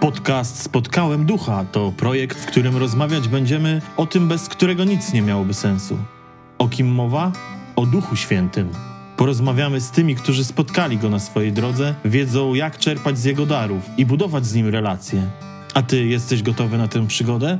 [0.00, 5.22] Podcast Spotkałem Ducha to projekt, w którym rozmawiać będziemy o tym, bez którego nic nie
[5.22, 5.98] miałoby sensu.
[6.58, 7.32] O kim mowa?
[7.76, 8.68] O Duchu Świętym.
[9.16, 13.82] Porozmawiamy z tymi, którzy spotkali go na swojej drodze, wiedzą jak czerpać z jego darów
[13.96, 15.22] i budować z nim relacje.
[15.74, 17.58] A ty jesteś gotowy na tę przygodę?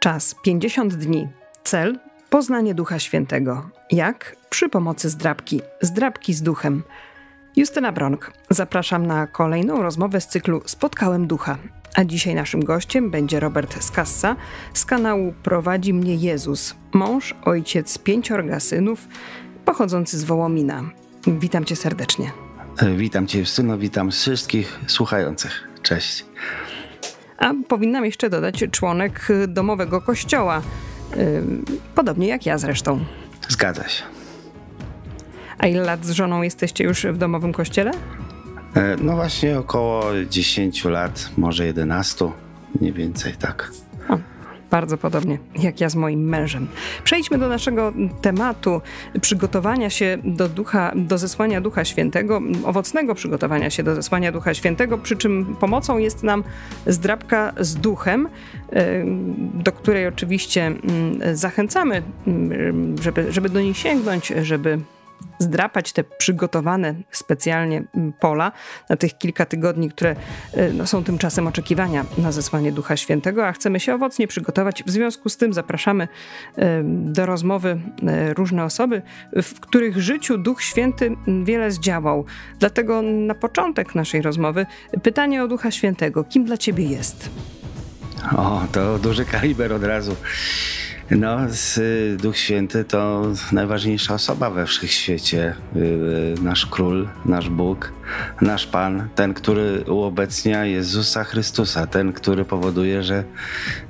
[0.00, 1.28] Czas 50 dni.
[1.64, 1.98] Cel
[2.32, 3.70] poznanie Ducha Świętego.
[3.90, 4.36] Jak?
[4.50, 5.60] Przy pomocy zdrabki.
[5.80, 6.82] Zdrabki z duchem.
[7.56, 8.32] Justyna Bronk.
[8.50, 11.58] Zapraszam na kolejną rozmowę z cyklu Spotkałem Ducha.
[11.94, 14.36] A dzisiaj naszym gościem będzie Robert Skassa
[14.74, 16.74] z kanału Prowadzi mnie Jezus.
[16.92, 19.08] Mąż, ojciec pięciorga synów,
[19.64, 20.82] pochodzący z Wołomina.
[21.26, 22.32] Witam cię serdecznie.
[22.78, 25.68] E, witam cię Justyno, witam wszystkich słuchających.
[25.82, 26.24] Cześć.
[27.38, 30.62] A powinnam jeszcze dodać członek domowego kościoła,
[31.94, 33.04] podobnie jak ja zresztą.
[33.48, 34.02] Zgadza się.
[35.58, 37.90] A ile lat z żoną jesteście już w domowym kościele?
[38.74, 42.30] E, no właśnie około 10 lat, może 11,
[42.80, 43.70] mniej więcej tak.
[44.08, 44.18] O,
[44.72, 46.66] bardzo podobnie jak ja z moim mężem.
[47.04, 48.80] Przejdźmy do naszego tematu
[49.20, 54.98] przygotowania się do ducha, do zesłania Ducha Świętego, owocnego przygotowania się do zesłania Ducha Świętego,
[54.98, 56.44] przy czym pomocą jest nam
[56.86, 58.28] zdrabka z duchem,
[59.54, 64.78] do której oczywiście mm, zachęcamy, mm, żeby, żeby do niej sięgnąć, żeby
[65.42, 68.52] zdrapać te przygotowane specjalnie mm, pola
[68.88, 70.16] na tych kilka tygodni, które
[70.56, 74.82] y, no, są tymczasem oczekiwania na zesłanie Ducha Świętego, a chcemy się owocnie przygotować.
[74.86, 77.80] W związku z tym zapraszamy y, do rozmowy
[78.30, 79.02] y, różne osoby,
[79.42, 82.24] w których życiu Duch Święty wiele zdziałał.
[82.58, 84.66] Dlatego na początek naszej rozmowy
[85.02, 86.24] pytanie o Ducha Świętego.
[86.24, 87.30] Kim dla ciebie jest?
[88.36, 90.16] O, to duży kaliber od razu.
[91.16, 91.38] No,
[92.16, 93.22] Duch Święty to
[93.52, 95.54] najważniejsza osoba we wszechświecie.
[95.76, 97.92] Y, nasz król, nasz Bóg,
[98.40, 103.24] nasz Pan, ten, który uobecnia Jezusa Chrystusa, ten, który powoduje, że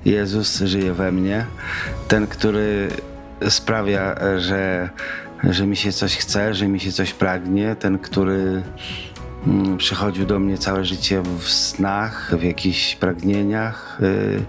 [0.04, 1.46] Jezus żyje we mnie,
[2.08, 2.88] ten, który
[3.48, 4.90] sprawia, że,
[5.44, 8.62] że mi się coś chce, że mi się coś pragnie, ten, który
[9.46, 14.42] mm, przychodził do mnie całe życie w snach, w jakichś pragnieniach y,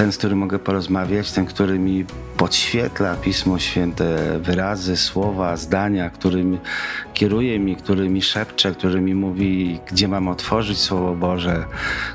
[0.00, 2.04] ten, z którym mogę porozmawiać, ten, który mi
[2.36, 6.44] podświetla Pismo Święte, wyrazy, słowa, zdania, który
[7.14, 11.64] kieruje mi, który mi szepcze, który mi mówi, gdzie mam otworzyć Słowo Boże,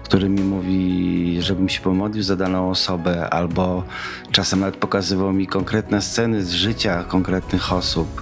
[0.04, 3.84] który mi mówi, żebym się pomodlił za daną osobę, albo
[4.32, 8.22] czasem nawet pokazywał mi konkretne sceny z życia konkretnych osób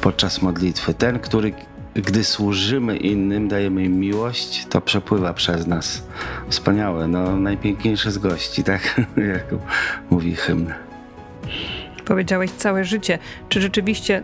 [0.00, 0.94] podczas modlitwy.
[0.94, 1.52] Ten, który
[2.02, 6.02] gdy służymy innym, dajemy im miłość, to przepływa przez nas.
[6.48, 9.00] Wspaniałe, no najpiękniejsze z gości, tak?
[9.34, 9.44] Jak
[10.10, 10.72] mówi hymn.
[12.04, 13.18] Powiedziałeś całe życie.
[13.48, 14.22] Czy rzeczywiście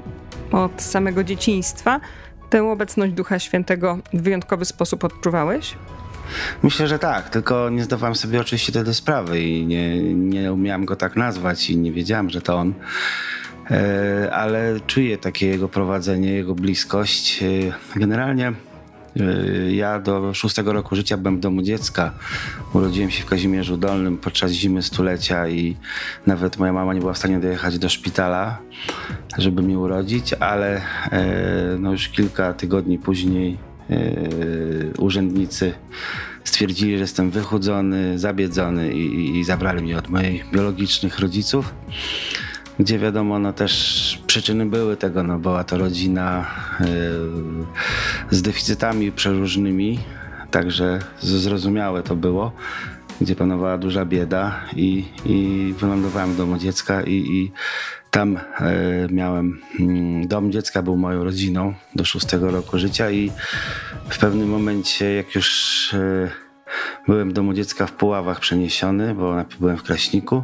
[0.52, 2.00] od samego dzieciństwa
[2.50, 5.74] tę obecność Ducha Świętego w wyjątkowy sposób odczuwałeś?
[6.62, 10.96] Myślę, że tak, tylko nie zdawałem sobie oczywiście wtedy sprawy i nie, nie umiałem go
[10.96, 12.74] tak nazwać i nie wiedziałem, że to on.
[13.70, 17.42] E, ale czuję takie jego prowadzenie, jego bliskość.
[17.42, 18.52] E, generalnie
[19.20, 22.12] e, ja do szóstego roku życia byłem w domu dziecka.
[22.72, 25.76] Urodziłem się w Kazimierzu Dolnym podczas zimy stulecia i
[26.26, 28.58] nawet moja mama nie była w stanie dojechać do szpitala,
[29.38, 30.80] żeby mnie urodzić, ale
[31.78, 33.58] no już kilka tygodni później
[34.98, 35.74] urzędnicy
[36.44, 41.74] stwierdzili, że jestem wychudzony, zabiedzony i, i zabrali mnie od moich biologicznych rodziców
[42.80, 46.46] gdzie wiadomo, no też przyczyny były tego, no była to rodzina
[46.80, 46.86] yy,
[48.30, 49.98] z deficytami przeróżnymi,
[50.50, 52.52] także zrozumiałe to było,
[53.20, 57.52] gdzie panowała duża bieda i, i wylądowałem w domu dziecka i, i
[58.10, 63.30] tam yy, miałem, yy, dom dziecka był moją rodziną do szóstego roku życia i
[64.08, 66.30] w pewnym momencie, jak już y,
[67.06, 70.42] Byłem w domu dziecka w Puławach przeniesiony, bo byłem w Kraśniku,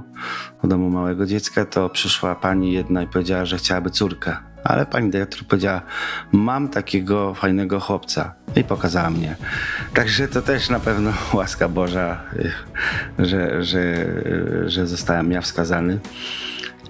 [0.65, 4.37] w domu małego dziecka, to przyszła pani jedna i powiedziała, że chciałaby córkę.
[4.65, 5.83] Ale pani dyrektor powiedziała,
[6.33, 9.37] mam takiego fajnego chłopca i pokazała mnie.
[9.95, 12.21] Także to też na pewno łaska Boża,
[13.19, 14.07] że, że,
[14.67, 15.99] że zostałem ja wskazany.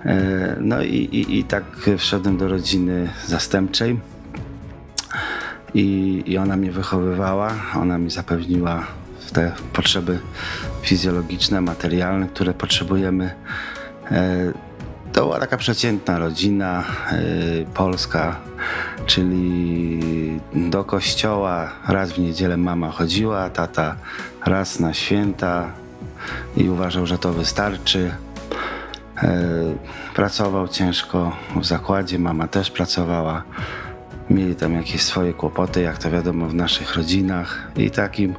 [0.05, 1.65] E, no i, i, i tak
[1.99, 4.01] wszedłem do rodziny zastępczej
[5.75, 8.87] i, i ona mnie wychowywała, ona mi zapewniła
[9.31, 10.19] te potrzeby
[10.83, 13.35] fizjologiczne, materialne, które potrzebujemy.
[14.11, 14.53] E,
[15.13, 17.17] to była taka przeciętna rodzina e,
[17.75, 18.37] polska,
[19.07, 20.01] czyli
[20.55, 23.97] do kościoła raz w niedzielę mama chodziła, tata
[24.47, 25.73] raz na święta
[26.57, 28.11] i uważał, że to wystarczy.
[30.15, 33.43] Pracował ciężko w zakładzie, mama też pracowała.
[34.31, 37.73] Mieli tam jakieś swoje kłopoty, jak to wiadomo, w naszych rodzinach.
[37.77, 38.35] I takim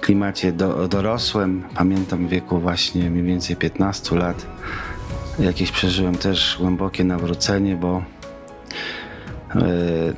[0.00, 4.46] klimacie do, dorosłym, pamiętam wieku właśnie mniej więcej 15 lat,
[5.38, 8.02] jakieś przeżyłem też głębokie nawrócenie, bo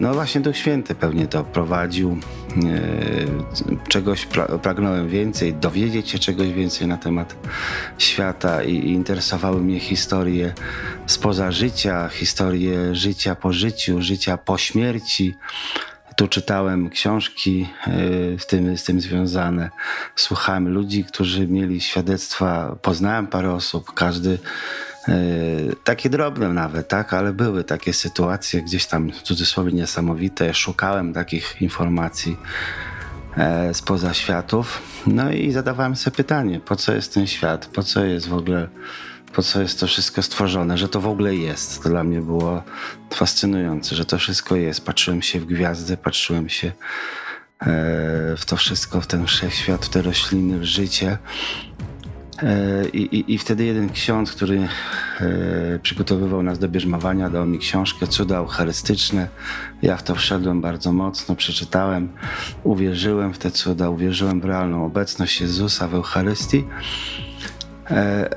[0.01, 2.19] no właśnie Duch Święty pewnie to prowadził.
[2.51, 4.27] E, czegoś
[4.63, 7.37] pragnąłem więcej, dowiedzieć się czegoś więcej na temat
[7.99, 10.53] świata i interesowały mnie historie
[11.07, 15.35] spoza życia, historie życia po życiu, życia po śmierci.
[16.17, 17.91] Tu czytałem książki e,
[18.39, 19.71] z tym, z tym związane.
[20.17, 22.77] Słuchałem ludzi, którzy mieli świadectwa.
[22.83, 24.80] Poznałem parę osób, każdy E,
[25.85, 30.55] takie drobne nawet, tak, ale były takie sytuacje gdzieś tam w cudzysłowie niesamowite.
[30.55, 32.37] Szukałem takich informacji
[33.37, 34.83] e, spoza światów.
[35.07, 38.69] No i zadawałem sobie pytanie, po co jest ten świat, po co jest w ogóle,
[39.33, 41.83] po co jest to wszystko stworzone, że to w ogóle jest.
[41.83, 42.63] To dla mnie było
[43.15, 44.85] fascynujące, że to wszystko jest.
[44.85, 46.73] Patrzyłem się w gwiazdy, patrzyłem się e,
[48.37, 51.19] w to wszystko, w ten wszechświat, w te rośliny, w życie.
[52.43, 54.69] E, I, i, I, wtedy jeden ksiądz, który
[55.21, 59.29] e, przygotowywał nas do bierzmowania, dał mi książkę Cuda Eucharystyczne.
[59.83, 62.09] Ja w to wszedłem bardzo mocno, przeczytałem,
[62.65, 66.65] uwierzyłem w te cuda, uwierzyłem w realną obecność Jezusa w Eucharystii.
[67.91, 68.31] E,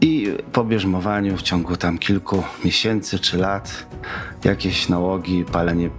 [0.00, 3.86] I po bierzmowaniu w ciągu tam kilku miesięcy czy lat
[4.44, 5.90] jakieś nałogi, palenie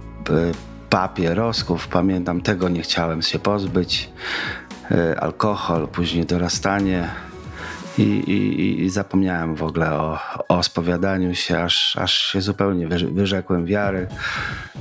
[0.90, 4.10] papierosków, pamiętam, tego nie chciałem się pozbyć.
[4.90, 7.08] E, alkohol, później dorastanie.
[7.98, 13.66] I, i, i zapomniałem w ogóle o, o spowiadaniu się, aż, aż się zupełnie wyrzekłem
[13.66, 14.06] wiary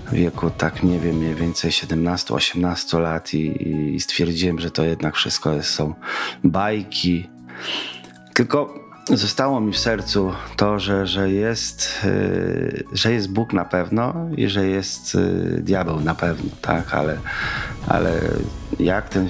[0.06, 5.16] w wieku, tak nie wiem, mniej więcej 17-18 lat i, i stwierdziłem, że to jednak
[5.16, 5.94] wszystko jest, są
[6.44, 7.30] bajki.
[8.34, 8.74] Tylko
[9.10, 14.48] zostało mi w sercu to, że, że, jest, yy, że jest Bóg na pewno i
[14.48, 17.18] że jest yy, diabeł na pewno, tak, ale,
[17.88, 18.20] ale
[18.80, 19.30] jak ten,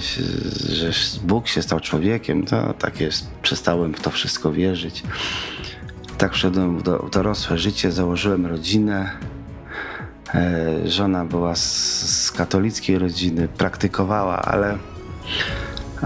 [0.68, 0.90] że
[1.22, 5.02] Bóg się stał człowiekiem, to tak jest, przestałem w to wszystko wierzyć.
[6.18, 9.10] Tak wszedłem w, do, w dorosłe życie, założyłem rodzinę.
[10.34, 14.78] Yy, żona była z, z katolickiej rodziny, praktykowała, ale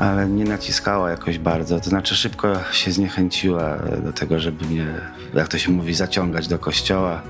[0.01, 1.81] ale nie naciskała jakoś bardzo.
[1.81, 4.87] To znaczy szybko się zniechęciła do tego, żeby mnie,
[5.35, 7.23] jak to się mówi, zaciągać do kościoła.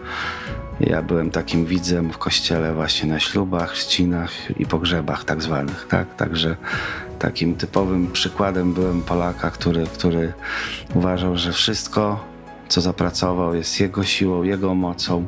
[0.80, 6.16] Ja byłem takim widzem w kościele właśnie na ślubach, chrzcinach i pogrzebach tak zwanych, tak?
[6.16, 6.56] Także
[7.18, 10.32] takim typowym przykładem byłem Polaka, który, który
[10.94, 12.24] uważał, że wszystko,
[12.68, 15.26] co zapracował jest jego siłą, jego mocą.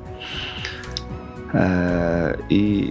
[1.55, 2.91] Eee, I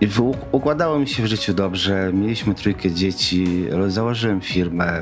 [0.00, 0.08] i
[0.52, 5.00] układało mi się w życiu dobrze, mieliśmy trójkę dzieci, założyłem firmę.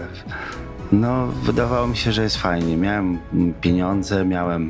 [0.92, 2.76] No, wydawało mi się, że jest fajnie.
[2.76, 3.18] Miałem
[3.60, 4.68] pieniądze, miałem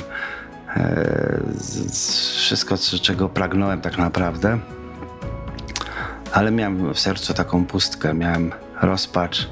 [0.77, 1.41] e,
[2.37, 4.59] wszystko, czego pragnąłem tak naprawdę.
[6.33, 9.49] Ale miałem w sercu taką pustkę, miałem rozpacz.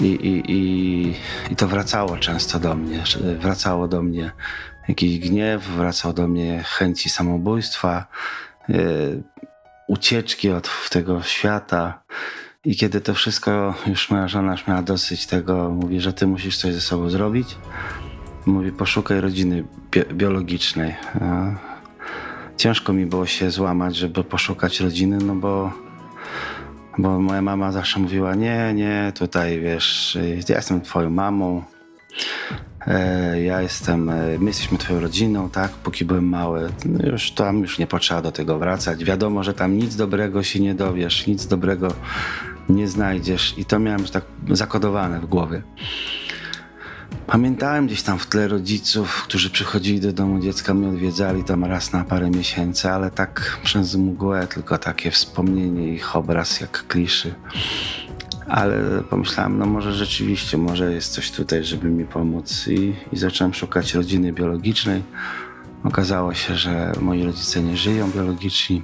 [0.00, 1.14] I, i, i,
[1.50, 3.02] i to wracało często do mnie.
[3.40, 4.32] Wracało do mnie
[4.88, 8.06] jakiś gniew, wracało do mnie chęci samobójstwa.
[8.68, 8.74] E,
[9.88, 12.02] ucieczki od tego świata.
[12.64, 16.58] I kiedy to wszystko, już moja żona już miała dosyć tego, mówi, że ty musisz
[16.58, 17.56] coś ze sobą zrobić.
[18.46, 20.94] Mówi, poszukaj rodziny bi biologicznej.
[22.56, 25.72] Ciężko mi było się złamać, żeby poszukać rodziny, no bo,
[26.98, 30.18] bo moja mama zawsze mówiła, nie, nie, tutaj wiesz,
[30.48, 31.62] ja jestem twoją mamą,
[32.86, 35.70] E, ja jestem, e, my jesteśmy twoją rodziną, tak?
[35.70, 39.04] Póki byłem mały, no już tam już nie potrzeba do tego wracać.
[39.04, 41.88] Wiadomo, że tam nic dobrego się nie dowiesz, nic dobrego
[42.68, 45.62] nie znajdziesz i to miałem tak zakodowane w głowie.
[47.26, 51.92] Pamiętałem gdzieś tam w tle rodziców, którzy przychodzili do domu dziecka, mnie odwiedzali tam raz
[51.92, 57.34] na parę miesięcy, ale tak przez mgłę, tylko takie wspomnienie ich obraz jak kliszy
[58.50, 63.54] ale pomyślałem, no może rzeczywiście, może jest coś tutaj, żeby mi pomóc i, i zacząłem
[63.54, 65.02] szukać rodziny biologicznej.
[65.84, 68.82] Okazało się, że moi rodzice nie żyją biologiczni.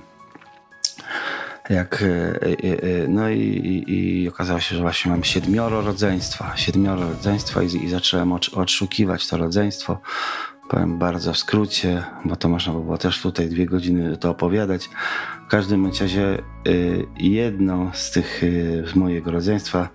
[1.71, 6.53] Jak, e, e, e, no i, i, i, okazało się, że właśnie mam siedmioro rodzeństwa,
[6.57, 10.01] siedmioro rodzeństwa i, i zacząłem odszukiwać to rodzeństwo.
[10.69, 14.91] Powiem bardzo w skrócie, bo to można by było też tutaj dwie godziny to opowiadać.
[15.47, 16.39] W każdym razie
[17.19, 18.43] jedno z tych
[18.93, 19.89] z mojego rodzeństwa,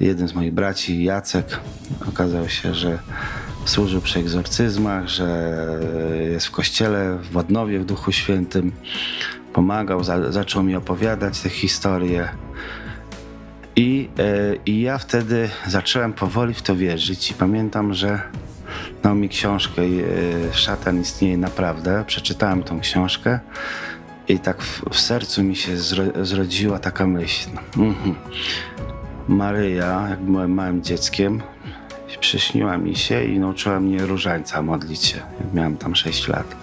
[0.00, 1.60] jeden z moich braci, Jacek,
[2.08, 2.98] okazał się, że
[3.64, 5.54] służył przy egzorcyzmach, że
[6.32, 8.72] jest w kościele w Ładnowie w Duchu Świętym.
[9.52, 12.28] Pomagał, za, zaczął mi opowiadać te historie.
[13.76, 18.20] I, y, I ja wtedy zacząłem powoli w to wierzyć i pamiętam, że
[19.02, 19.82] dał mi książkę
[20.52, 22.04] Szatan istnieje naprawdę.
[22.06, 23.40] Przeczytałem tą książkę
[24.28, 27.50] i tak w, w sercu mi się zro, zrodziła taka myśl.
[27.76, 28.14] Mhm.
[29.28, 31.42] Maryja, jak byłem małym dzieckiem,
[32.20, 35.20] przyśniła mi się i nauczyła mnie różańca modlić się.
[35.54, 36.56] Miałem tam 6 lat.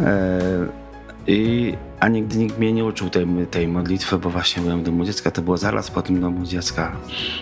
[0.00, 0.83] E,
[1.26, 5.04] i, a nigdy nikt mnie nie uczył tej, tej modlitwy, bo właśnie byłem w domu
[5.04, 5.30] dziecka.
[5.30, 6.92] To było zaraz po tym domu dziecka.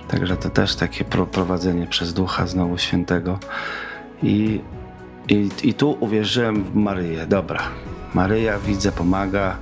[0.09, 3.39] Także to też takie prowadzenie przez Ducha znowu Świętego.
[4.23, 4.61] I,
[5.29, 7.27] i, i tu uwierzyłem w Maryję.
[7.27, 7.61] Dobra,
[8.15, 9.57] Maryja widzę, pomaga.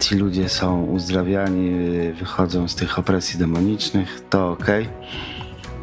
[0.00, 1.72] Ci ludzie są uzdrawiani,
[2.12, 4.66] wychodzą z tych opresji demonicznych, to ok.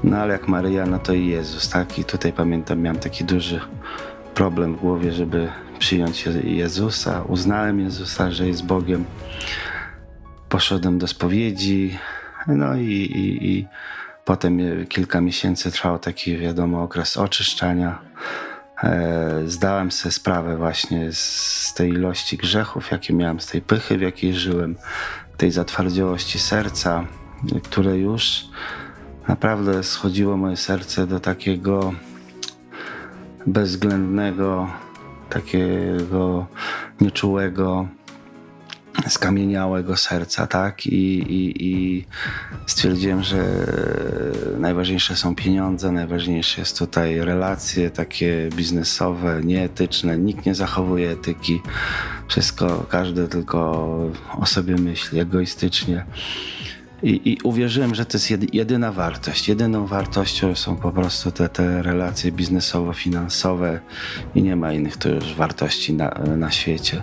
[0.04, 2.00] No ale jak Maryja, no to i Jezus, tak?
[2.00, 3.60] I tutaj pamiętam, miałem taki duży
[4.40, 7.24] problem w głowie, żeby przyjąć Jezusa.
[7.28, 9.06] Uznałem Jezusa, że jest Bogiem.
[10.50, 11.98] Poszedłem do spowiedzi,
[12.48, 13.68] no i, i, i
[14.26, 18.00] potem kilka miesięcy trwał taki, wiadomo, okres oczyszczania.
[18.84, 24.02] E, zdałem sobie sprawę właśnie z tej ilości grzechów, jakie miałem, z tej pychy, w
[24.02, 24.76] jakiej żyłem,
[25.38, 27.06] tej zatwardziałości serca,
[27.64, 28.46] które już
[29.28, 31.94] naprawdę schodziło moje serce do takiego
[33.48, 34.70] bezwzględnego,
[35.30, 36.48] takiego
[37.02, 37.88] nieczułego,
[39.08, 40.86] skamieniałego serca, tak?
[40.86, 42.06] I, i, I,
[42.66, 43.46] stwierdziłem, że
[44.60, 50.18] najważniejsze są pieniądze, najważniejsze jest tutaj relacje takie biznesowe, nieetyczne.
[50.18, 51.62] Nikt nie zachowuje etyki.
[52.28, 53.60] Wszystko, każdy tylko
[54.38, 56.06] o sobie myśli egoistycznie.
[57.04, 59.48] I, I, uwierzyłem, że to jest jedyna wartość.
[59.50, 63.80] Jedyną wartością są po prostu te, te relacje biznesowo-finansowe
[64.36, 67.02] i nie ma innych to już wartości na, na świecie.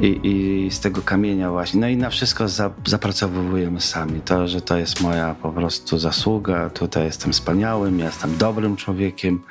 [0.00, 1.80] I, I, z tego kamienia właśnie.
[1.80, 4.20] No i na wszystko za, zapracowujemy sami.
[4.20, 9.42] To, że to jest moja po prostu zasługa, tutaj jestem wspaniałym, jestem dobrym człowiekiem.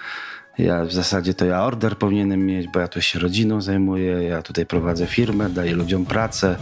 [0.58, 4.42] Ja w zasadzie to ja order powinienem mieć, bo ja tu się rodziną zajmuję, ja
[4.42, 6.56] tutaj prowadzę firmę, daję ludziom pracę,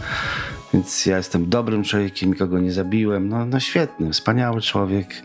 [0.74, 3.28] więc ja jestem dobrym człowiekiem, nikogo nie zabiłem.
[3.28, 5.22] No, no świetny, wspaniały człowiek,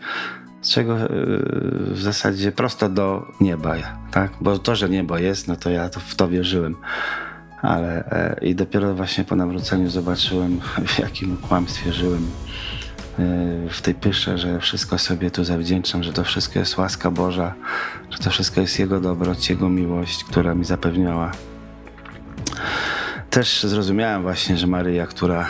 [0.62, 1.06] z czego yy,
[1.90, 3.76] w zasadzie prosto do nieba,
[4.10, 4.32] tak?
[4.40, 6.76] Bo to, że niebo jest, no to ja to, w to wierzyłem.
[7.62, 12.79] Ale e, i dopiero właśnie po nawróceniu zobaczyłem, w jakim kłamstwie żyłem e,
[13.70, 17.54] w tej pysze, że wszystko sobie tu zawdzięczam, że to wszystko jest łaska Boża,
[18.10, 21.32] że to wszystko jest Jego dobroć, Jego miłość, która mi zapewniała.
[23.30, 25.48] Też zrozumiałem właśnie, że Maryja, która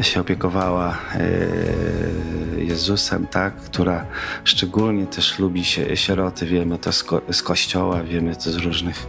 [0.00, 4.06] się opiekowała e, Jezusem, tak, która
[4.44, 9.06] szczególnie też lubi się, sieroty, wiemy to z, ko z kościoła, wiemy to z różnych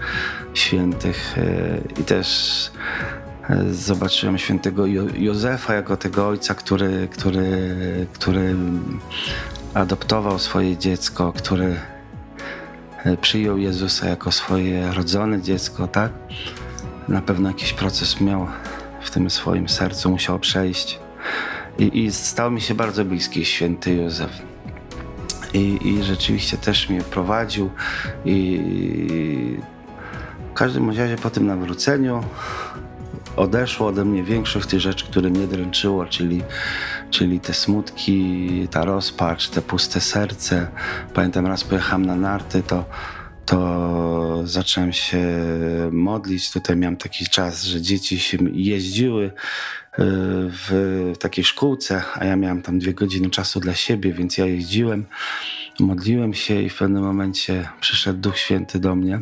[0.53, 2.71] świętych e, i też
[3.71, 8.55] zobaczyłem świętego Józefa jako tego ojca, który, który, który
[9.73, 11.75] adoptował swoje dziecko, który
[13.21, 16.11] przyjął Jezusa jako swoje rodzone dziecko, tak?
[17.07, 18.47] na pewno jakiś proces miał
[19.01, 20.99] w tym swoim sercu, musiał przejść.
[21.77, 24.31] I, i stał mi się bardzo bliski święty Józef.
[25.53, 27.69] I, I, rzeczywiście też mnie prowadził
[28.25, 29.57] i
[30.51, 32.23] w każdym razie po tym nawróceniu
[33.35, 36.41] odeszło ode mnie większość tych rzeczy, które mnie dręczyło, czyli,
[37.09, 40.67] czyli te smutki, ta rozpacz, te puste serce.
[41.13, 42.85] Pamiętam raz pojechałem na narty, to
[43.45, 45.27] to zacząłem się
[45.91, 46.51] modlić.
[46.51, 49.31] Tutaj miałem taki czas, że dzieci się jeździły y,
[50.67, 55.05] w takiej szkółce, a ja miałem tam dwie godziny czasu dla siebie, więc ja jeździłem,
[55.79, 59.21] modliłem się i w pewnym momencie przyszedł Duch Święty do mnie.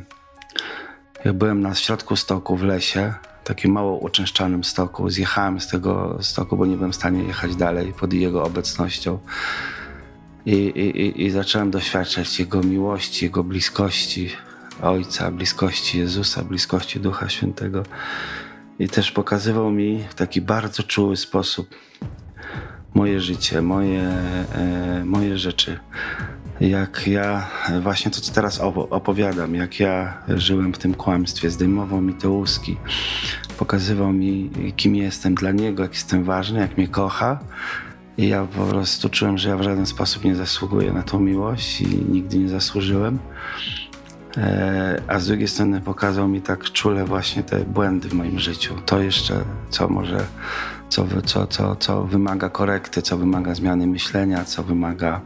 [1.26, 3.14] Ja byłem na środku stoku w lesie,
[3.44, 5.10] takim mało uczęszczanym stoku.
[5.10, 9.20] Zjechałem z tego stoku, bo nie byłem w stanie jechać dalej pod jego obecnością.
[10.46, 14.30] I, i, I zacząłem doświadczać Jego miłości, Jego bliskości
[14.82, 17.84] Ojca, bliskości Jezusa, bliskości Ducha Świętego.
[18.80, 21.76] I też pokazywał mi w taki bardzo czuły sposób
[22.94, 25.80] moje życie, moje, e, moje rzeczy.
[26.62, 27.48] Jak ja,
[27.82, 32.78] właśnie to co teraz opowiadam, jak ja żyłem w tym kłamstwie, zdejmował mi te łuski,
[33.58, 37.40] pokazywał mi, kim jestem dla Niego, jak jestem ważny, jak mnie kocha
[38.18, 41.82] i ja po prostu czułem, że ja w żaden sposób nie zasługuję na tą miłość
[41.82, 43.20] i nigdy nie zasłużyłem.
[44.38, 48.76] E, a z drugiej strony pokazał mi tak czule właśnie te błędy w moim życiu.
[48.86, 50.26] To jeszcze, co może,
[50.90, 55.22] co, co, co, co wymaga korekty, co wymaga zmiany myślenia, co wymaga.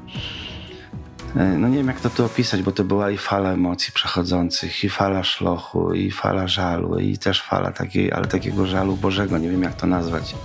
[1.36, 4.84] E, no nie wiem, jak to tu opisać, bo to była i fala emocji przechodzących,
[4.84, 9.50] i fala szlochu, i fala żalu, i też fala takiej, ale takiego żalu Bożego, nie
[9.50, 10.36] wiem jak to nazwać.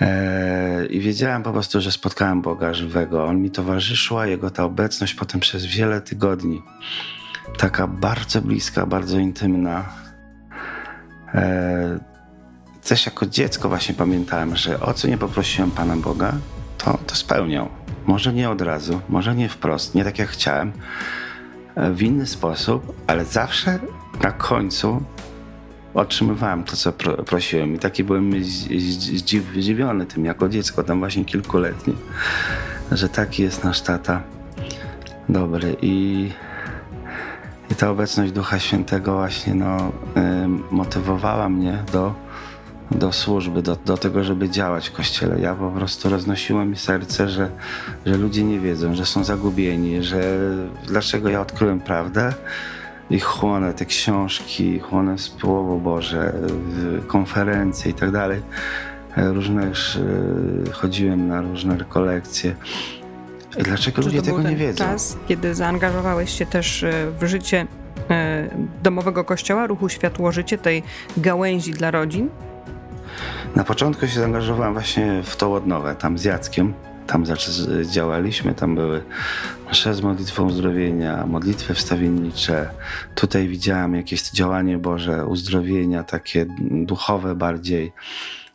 [0.00, 3.24] E, I wiedziałem po prostu, że spotkałem Boga żywego.
[3.24, 6.62] On mi towarzyszyła, jego ta obecność potem przez wiele tygodni.
[7.58, 9.84] Taka bardzo bliska, bardzo intymna.
[11.34, 11.98] E,
[12.88, 16.32] też jako dziecko właśnie pamiętałem, że o co nie poprosiłem Pana Boga,
[16.78, 17.85] to, to spełniał.
[18.06, 20.72] Może nie od razu, może nie wprost, nie tak jak chciałem,
[21.74, 23.78] e, w inny sposób, ale zawsze
[24.22, 25.02] na końcu
[25.94, 27.74] otrzymywałem to, co pro, prosiłem.
[27.74, 28.32] I taki byłem
[29.56, 31.94] zdziwiony tym jako dziecko, tam właśnie kilkuletnie,
[32.92, 34.22] że taki jest nasz tata
[35.28, 35.76] dobry.
[35.82, 36.28] I,
[37.70, 42.14] i ta obecność Ducha Świętego właśnie no, y, motywowała mnie do,
[42.90, 45.40] do służby, do, do tego, żeby działać w Kościele.
[45.40, 47.50] Ja po prostu roznosiłem mi serce, że,
[48.06, 50.38] że ludzie nie wiedzą, że są zagubieni, że
[50.86, 52.32] dlaczego ja odkryłem prawdę,
[53.10, 56.32] i chłonę te książki, chłonę Słowo Boże,
[57.06, 58.42] konferencje i tak dalej.
[59.16, 60.00] E, różne już e,
[60.72, 62.54] chodziłem na różne rekolekcje.
[63.58, 64.84] Dlaczego Czy ludzie tego nie wiedzą?
[64.84, 67.66] czas, kiedy zaangażowałeś się też e, w życie
[68.82, 70.82] domowego kościoła, ruchu Światło Życie, tej
[71.16, 72.28] gałęzi dla rodzin?
[73.56, 76.74] Na początku się zaangażowałem właśnie w to odnowę, tam z Jackiem
[77.06, 77.24] tam
[77.84, 79.02] działaliśmy, tam były
[79.70, 82.70] msze z modlitwą uzdrowienia, modlitwy wstawiennicze.
[83.14, 87.92] Tutaj widziałem jakieś działanie Boże, uzdrowienia takie duchowe bardziej.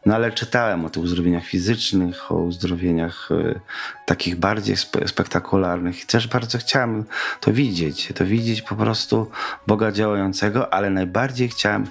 [0.05, 3.59] No ale czytałem o tych uzdrowieniach fizycznych, o uzdrowieniach y,
[4.05, 7.05] takich bardziej spe spektakularnych i też bardzo chciałem
[7.39, 9.31] to widzieć, to widzieć po prostu
[9.67, 11.85] Boga działającego, ale najbardziej chciałem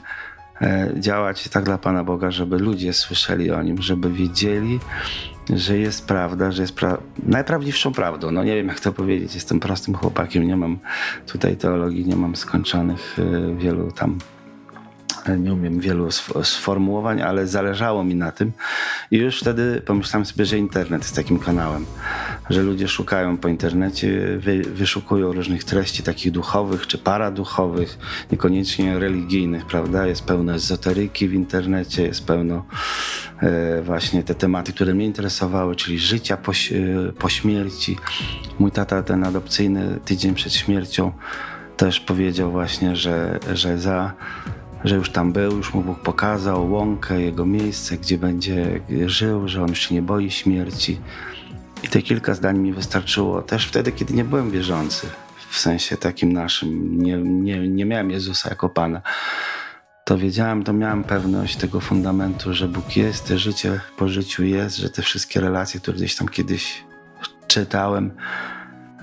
[0.95, 4.81] działać tak dla Pana Boga, żeby ludzie słyszeli o Nim, żeby wiedzieli,
[5.55, 8.31] że jest prawda, że jest pra najprawdziwszą prawdą.
[8.31, 9.35] No nie wiem, jak to powiedzieć.
[9.35, 10.79] Jestem prostym chłopakiem, nie mam
[11.26, 14.19] tutaj teologii, nie mam skończonych y, wielu tam
[15.39, 16.09] nie umiem wielu
[16.43, 18.53] sformułowań, ale zależało mi na tym.
[19.11, 21.87] I już wtedy pomyślałem sobie, że internet jest takim kanałem,
[22.50, 27.99] że ludzie szukają po internecie, wy, wyszukują różnych treści takich duchowych czy paraduchowych,
[28.33, 30.07] niekoniecznie religijnych, prawda?
[30.07, 32.64] Jest pełno ezoteryki w internecie, jest pełno
[33.42, 36.53] e, właśnie te tematy, które mnie interesowały, czyli życia po,
[37.18, 37.97] po śmierci.
[38.59, 41.12] Mój tata, ten adopcyjny, tydzień przed śmiercią,
[41.77, 44.12] też powiedział właśnie, że, że za
[44.85, 49.62] że już tam był, już mu Bóg pokazał łąkę, jego miejsce, gdzie będzie żył, że
[49.62, 51.01] on już się nie boi śmierci.
[51.83, 55.07] I te kilka zdań mi wystarczyło też wtedy, kiedy nie byłem wierzący,
[55.51, 57.03] w sensie takim naszym.
[57.03, 59.03] Nie, nie, nie miałem Jezusa jako Pana.
[60.05, 64.77] To wiedziałem, to miałem pewność tego fundamentu, że Bóg jest, że życie po życiu jest,
[64.77, 66.85] że te wszystkie relacje, które gdzieś tam kiedyś
[67.47, 68.11] czytałem,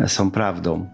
[0.08, 0.90] są prawdą.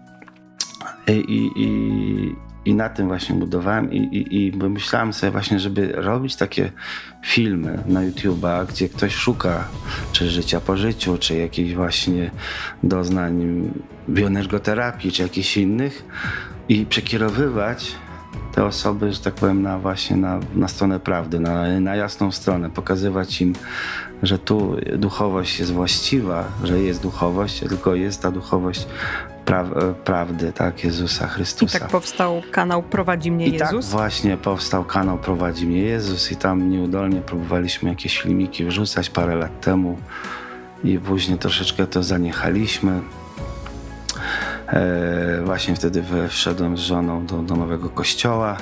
[1.06, 6.36] I, i, i na tym właśnie budowałem i, i, i myślałem sobie właśnie, żeby robić
[6.36, 6.72] takie
[7.24, 9.64] filmy na YouTube'a, gdzie ktoś szuka
[10.12, 12.30] czy życia po życiu, czy jakichś właśnie
[12.82, 13.68] doznań
[14.08, 16.04] bioenergoterapii, czy jakichś innych.
[16.68, 17.94] I przekierowywać
[18.54, 22.70] te osoby, że tak powiem, na właśnie na, na stronę prawdy, na, na jasną stronę,
[22.70, 23.52] pokazywać im,
[24.22, 28.86] że tu duchowość jest właściwa, że jest duchowość, tylko jest ta duchowość
[29.44, 29.64] pra
[30.04, 31.78] prawdy, tak, Jezusa Chrystusa.
[31.78, 33.86] I tak powstał kanał Prowadzi mnie I tak Jezus?
[33.86, 39.34] tak właśnie powstał kanał Prowadzi mnie Jezus i tam nieudolnie próbowaliśmy jakieś filmiki wrzucać parę
[39.36, 39.98] lat temu
[40.84, 43.00] i później troszeczkę to zaniechaliśmy.
[44.66, 48.56] E, właśnie wtedy wszedłem z żoną do domowego kościoła.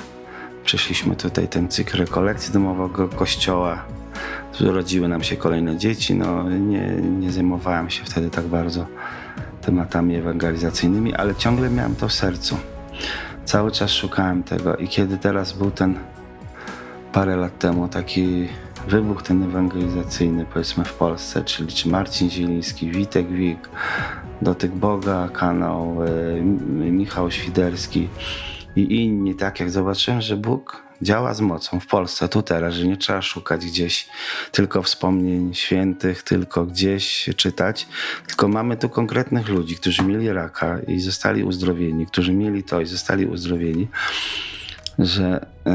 [0.63, 3.83] Przeszliśmy tutaj ten cykl rekolekcji domowego kościoła.
[4.61, 6.15] Urodziły nam się kolejne dzieci.
[6.15, 6.87] No, nie,
[7.19, 8.85] nie zajmowałem się wtedy tak bardzo
[9.65, 12.57] tematami ewangelizacyjnymi, ale ciągle miałem to w sercu.
[13.45, 15.95] Cały czas szukałem tego i kiedy teraz był ten
[17.13, 18.47] parę lat temu taki
[18.87, 23.69] wybuch ten ewangelizacyjny powiedzmy w Polsce, czyli czy Marcin Zieliński, Witek Wik,
[24.41, 26.41] Dotyk Boga, kanał e,
[26.91, 28.09] Michał Świderski
[28.75, 32.87] i inni, tak jak zobaczyłem, że Bóg działa z mocą w Polsce, tu teraz, że
[32.87, 34.07] nie trzeba szukać gdzieś
[34.51, 37.87] tylko wspomnień świętych, tylko gdzieś czytać,
[38.27, 42.85] tylko mamy tu konkretnych ludzi, którzy mieli raka i zostali uzdrowieni, którzy mieli to i
[42.85, 43.87] zostali uzdrowieni,
[44.99, 45.73] że yy,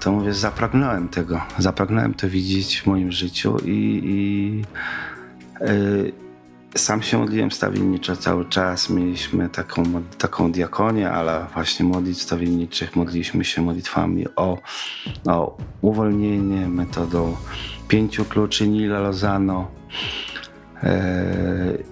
[0.00, 4.64] to mówię, zapragnąłem tego, zapragnąłem to widzieć w moim życiu i, i
[5.60, 6.12] yy,
[6.76, 8.90] sam się modliłem stawienniczo cały czas.
[8.90, 9.82] Mieliśmy taką,
[10.18, 14.58] taką diakonię, ale właśnie modlitw stawienniczych modliliśmy się modlitwami o,
[15.26, 17.36] o uwolnienie metodą
[17.88, 19.70] pięciu kluczy Nila Lozano.
[20.82, 21.84] Eee,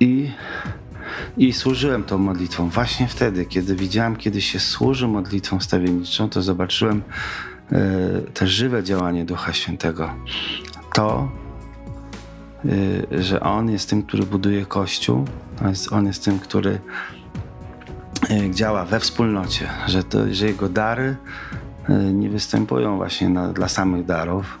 [0.00, 0.30] I,
[1.36, 2.68] I służyłem tą modlitwą.
[2.68, 7.02] Właśnie wtedy, kiedy widziałem, kiedy się służy modlitwą stawienniczą, to zobaczyłem
[7.72, 7.78] e,
[8.34, 10.14] te żywe działanie Ducha Świętego.
[10.94, 11.28] To,
[13.10, 15.24] że On jest tym, który buduje Kościół,
[15.62, 16.80] on jest, on jest tym, który
[18.30, 21.16] y, działa we wspólnocie, że, to, że Jego dary
[21.90, 24.58] y, nie występują właśnie na, dla samych darów,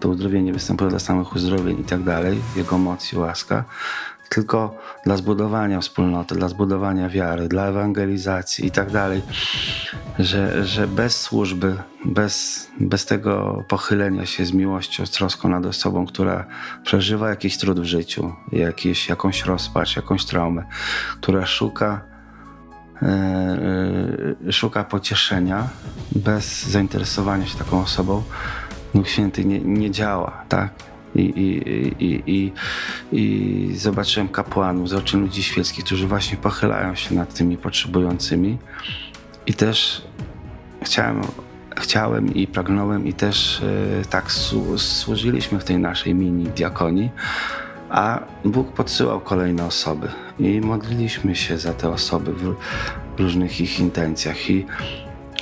[0.00, 3.64] to uzdrowienie występuje dla samych uzdrowień i tak dalej, Jego moc i łaska,
[4.30, 9.22] tylko dla zbudowania wspólnoty, dla zbudowania wiary, dla ewangelizacji i tak dalej.
[10.18, 16.06] Że, że bez służby, bez, bez tego pochylenia się z miłością, z troską nad osobą,
[16.06, 16.46] która
[16.84, 20.64] przeżywa jakiś trud w życiu, jakiś, jakąś rozpacz, jakąś traumę,
[21.20, 22.00] która szuka,
[23.02, 25.68] e, szuka pocieszenia
[26.12, 28.22] bez zainteresowania się taką osobą,
[28.94, 30.70] Duch Święty nie, nie działa, tak?
[31.14, 32.52] I, i, i,
[33.12, 38.58] i, zobaczyłem kapłanów, zobaczyłem ludzi świeckich, którzy właśnie pochylają się nad tymi potrzebującymi.
[39.46, 40.02] I też
[40.82, 41.20] chciałem,
[41.76, 44.32] chciałem i pragnąłem, i też e, tak
[44.76, 47.10] służyliśmy w tej naszej mini diakonii.
[47.90, 52.54] A Bóg podsyłał kolejne osoby i modliliśmy się za te osoby w
[53.18, 54.50] różnych ich intencjach.
[54.50, 54.66] I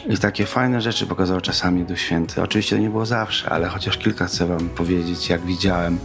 [0.07, 2.43] i takie fajne rzeczy pokazał czasami Duch Święty.
[2.43, 5.99] Oczywiście to nie było zawsze, ale chociaż kilka chcę wam powiedzieć, jak widziałem,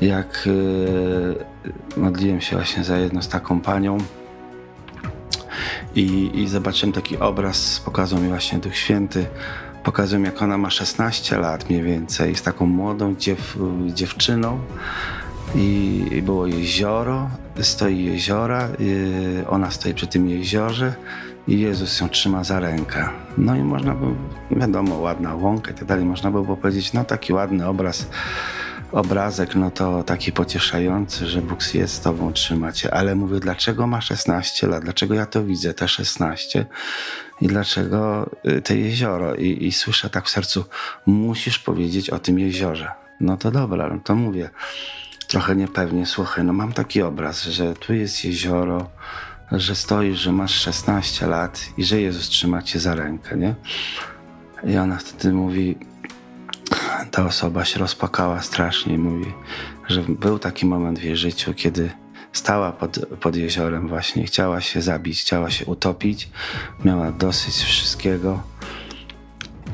[0.00, 3.98] jak yy, modliłem się właśnie za jedną z taką panią.
[5.94, 9.26] I, i zobaczyłem taki obraz, pokazał mi właśnie Duch Święty,
[9.84, 14.60] pokazał mi jak ona ma 16 lat mniej więcej, z taką młodą dziew, dziewczyną.
[15.54, 20.94] I, i było jezioro, stoi jeziora, yy, ona stoi przy tym jeziorze
[21.48, 23.08] i Jezus ją trzyma za rękę.
[23.38, 24.06] No i można by,
[24.50, 28.06] wiadomo, ładna łąka i tak dalej, można by było powiedzieć, no taki ładny obraz,
[28.92, 32.94] obrazek, no to taki pocieszający, że Bóg jest z tobą, trzyma cię.
[32.94, 34.82] Ale mówię, dlaczego ma 16 lat?
[34.82, 36.66] Dlaczego ja to widzę, te 16?
[37.40, 39.34] I dlaczego y, te jezioro?
[39.34, 40.64] I, i słyszę tak w sercu,
[41.06, 42.88] musisz powiedzieć o tym jeziorze.
[43.20, 44.50] No to dobra, no to mówię
[45.28, 48.90] trochę niepewnie, słuchaj, no mam taki obraz, że tu jest jezioro,
[49.52, 53.54] że stoisz, że masz 16 lat i że Jezus trzyma cię za rękę, nie?
[54.64, 55.76] I ona wtedy mówi,
[57.10, 59.32] ta osoba się rozpakała strasznie i mówi,
[59.88, 61.90] że był taki moment w jej życiu, kiedy
[62.32, 66.28] stała pod, pod jeziorem właśnie, chciała się zabić, chciała się utopić,
[66.84, 68.42] miała dosyć wszystkiego.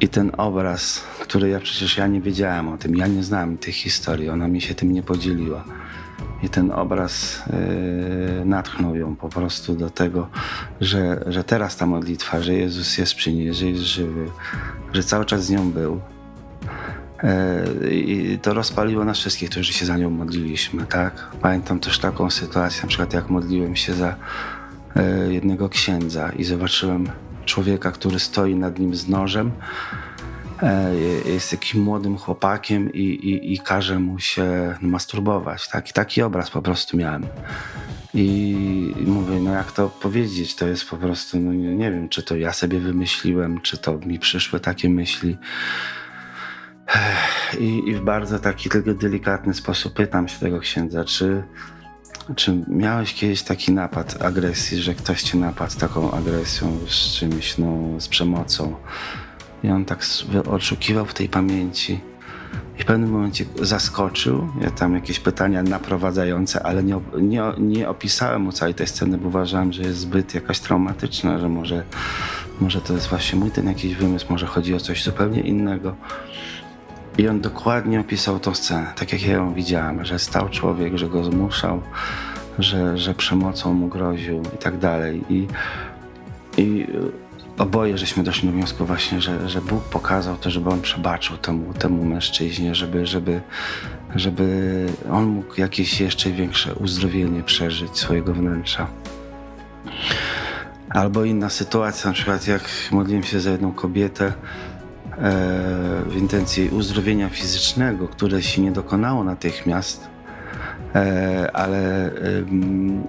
[0.01, 3.73] I ten obraz, który ja przecież ja nie wiedziałem o tym, ja nie znałem tej
[3.73, 5.65] historii, ona mi się tym nie podzieliła
[6.43, 7.43] i ten obraz
[8.39, 10.29] yy, natchnął ją po prostu do tego,
[10.81, 14.31] że, że teraz ta modlitwa, że Jezus jest przy niej, że jest żywy,
[14.93, 16.01] że cały czas z nią był.
[17.23, 21.31] Yy, I to rozpaliło nas wszystkich, którzy się za nią modliliśmy, tak?
[21.43, 24.17] Pamiętam też taką sytuację, na przykład jak modliłem się za
[24.97, 27.11] yy, jednego księdza i zobaczyłem
[27.45, 30.08] człowieka, który stoi nad nim z nożem E,
[31.25, 35.69] jest takim młodym chłopakiem i, i, i każe mu się masturbować.
[35.69, 37.27] Taki, taki obraz po prostu miałem.
[38.15, 42.23] I mówię, no jak to powiedzieć, to jest po prostu, no nie, nie wiem, czy
[42.23, 45.37] to ja sobie wymyśliłem, czy to mi przyszły takie myśli.
[47.59, 51.43] I, I, w bardzo taki tylko delikatny sposób pytam się tego księdza, czy,
[52.37, 58.01] czy miałeś kiedyś taki napad agresji, że ktoś cię napadł taką agresją, z czymś, no,
[58.01, 58.77] z przemocą?
[59.63, 60.05] I on tak
[60.51, 62.01] odszukiwał w tej pamięci.
[62.79, 64.49] I w pewnym momencie zaskoczył.
[64.61, 69.29] Ja tam jakieś pytania naprowadzające, ale nie, nie, nie opisałem mu całej tej sceny, bo
[69.29, 71.85] uważałem, że jest zbyt jakaś traumatyczna, że może,
[72.61, 75.97] może to jest właśnie mój ten jakiś wymysł, może chodzi o coś zupełnie innego.
[77.19, 81.09] I on dokładnie opisał tą scenę, tak jak ja ją widziałem, że stał człowiek, że
[81.09, 81.83] go zmuszał,
[82.59, 85.25] że, że przemocą mu groził i tak dalej.
[85.31, 85.47] I,
[86.57, 86.87] i
[87.59, 91.75] oboje żeśmy doszli do wniosku właśnie, że, że Bóg pokazał to, żeby On przebaczył temu,
[91.75, 93.41] temu mężczyźnie, żeby, żeby,
[94.15, 98.87] żeby on mógł jakieś jeszcze większe uzdrowienie przeżyć swojego wnętrza.
[100.91, 104.33] Albo inna sytuacja, na przykład jak modliłem się za jedną kobietę e,
[106.07, 110.09] w intencji uzdrowienia fizycznego, które się nie dokonało natychmiast,
[110.95, 112.11] e, ale,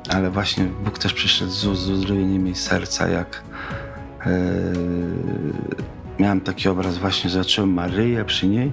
[0.09, 3.43] ale właśnie Bóg też przyszedł z, uzdrowieniem jej serca, jak
[6.19, 8.71] miałem taki obraz właśnie, zacząłem Maryję przy niej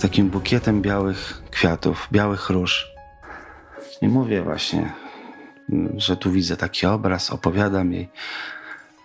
[0.00, 2.92] takim bukietem białych kwiatów, białych róż.
[4.02, 4.92] I mówię właśnie,
[5.96, 8.08] że tu widzę taki obraz, opowiadam jej.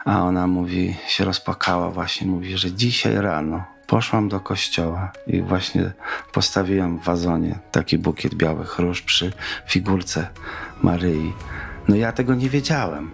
[0.05, 5.91] A ona mówi, się rozpakała właśnie, mówi, że dzisiaj rano poszłam do kościoła i właśnie
[6.31, 9.33] postawiłam w wazonie taki bukiet białych róż przy
[9.67, 10.27] figurce
[10.83, 11.33] Maryi.
[11.87, 13.11] No ja tego nie wiedziałem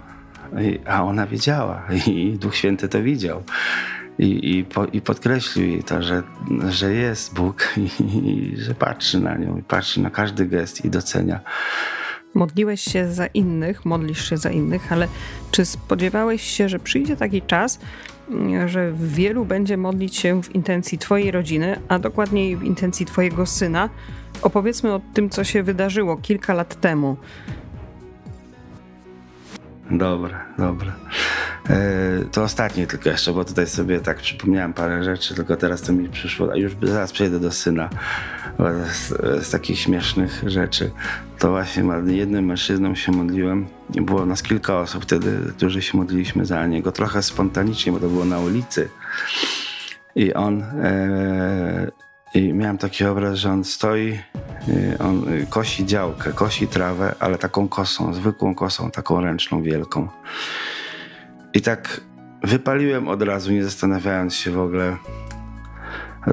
[0.86, 3.44] a ona wiedziała i Duch Święty to widział.
[4.20, 6.24] i, i, po, i podkreślił jej to, że,
[6.70, 10.90] że jest Bóg i, i, że patrzy na nią, i patrzy na każdy gest i
[10.90, 11.40] docenia.
[12.34, 15.08] Modliłeś się za innych, modlisz się za innych, ale
[15.52, 17.80] czy spodziewałeś się, że przyjdzie taki czas,
[18.66, 23.90] że wielu będzie modlić się w intencji Twojej rodziny, a dokładniej w intencji Twojego syna?
[24.42, 27.18] Opowiedzmy o tym, co się wydarzyło kilka lat temu.
[29.91, 30.93] Dobra, dobra.
[31.69, 35.93] E, to ostatnie tylko jeszcze, bo tutaj sobie tak przypomniałem parę rzeczy, tylko teraz to
[35.93, 37.89] mi przyszło, a już zaraz przejdę do syna.
[38.93, 39.08] Z,
[39.45, 40.91] z takich śmiesznych rzeczy.
[41.39, 43.67] To właśnie jednym mężczyzną się modliłem.
[43.89, 46.91] Było nas kilka osób wtedy, którzy się modliliśmy za niego.
[46.91, 48.89] Trochę spontanicznie, bo to było na ulicy.
[50.15, 51.91] I on e,
[52.36, 54.19] i miałem taki obraz, że on stoi,
[54.99, 60.08] on kosi działkę, kosi trawę, ale taką kosą, zwykłą kosą, taką ręczną, wielką.
[61.54, 62.01] I tak
[62.43, 64.97] wypaliłem od razu, nie zastanawiając się w ogóle.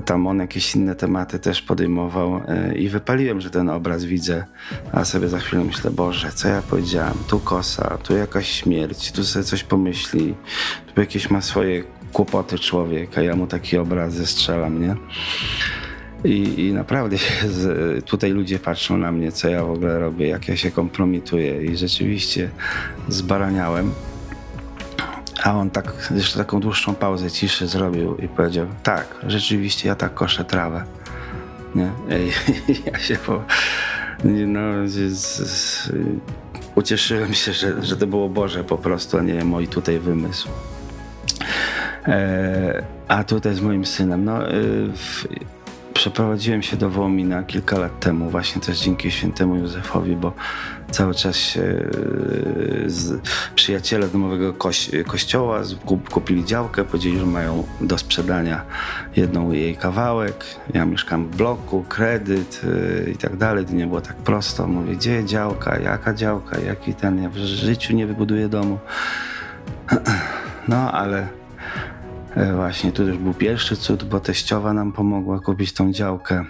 [0.04, 4.44] Tam on jakieś inne tematy też podejmował y, i wypaliłem, że ten obraz widzę,
[4.92, 7.14] a sobie za chwilę myślę, Boże, co ja powiedziałem?
[7.28, 10.34] Tu kosa, tu jakaś śmierć, tu sobie coś pomyśli,
[10.94, 14.96] tu jakieś ma swoje kłopoty człowiek, a ja mu taki obraz zestrzelam, nie?
[16.24, 20.48] I, I, naprawdę z, tutaj ludzie patrzą na mnie, co ja w ogóle robię, jak
[20.48, 22.50] ja się kompromituję i rzeczywiście
[23.08, 23.92] zbaraniałem.
[25.42, 30.14] A on tak, jeszcze taką dłuższą pauzę ciszy zrobił i powiedział, tak, rzeczywiście ja tak
[30.14, 30.84] koszę trawę.
[31.74, 31.90] Nie?
[32.68, 33.42] I, ja się po,
[34.24, 35.12] no, z,
[35.48, 35.92] z,
[36.74, 40.48] ucieszyłem się, że, że to było Boże po prostu, a nie mój tutaj wymysł.
[42.06, 44.52] E, a tutaj z moim synem, no, e,
[44.96, 45.26] w,
[45.94, 50.32] Przeprowadziłem się do Wołomina kilka lat temu, właśnie też dzięki świętemu Józefowi, bo
[50.90, 53.20] cały czas się e, z
[53.54, 55.60] przyjaciele domowego koś kościoła
[56.10, 58.64] kupili działkę, powiedzieli, że mają do sprzedania
[59.16, 60.44] jedną jej kawałek.
[60.74, 63.66] Ja mieszkam w bloku, kredyt yy, i tak dalej.
[63.66, 64.66] To nie było tak prosto.
[64.66, 68.78] Mówię, gdzie działka, jaka działka, jaki ten, ja w życiu nie wybuduję domu.
[70.68, 71.41] No, ale E,
[72.56, 76.44] właśnie tu już był pierwszy cud, bo teściowa nam pomogła kupić tą działkę.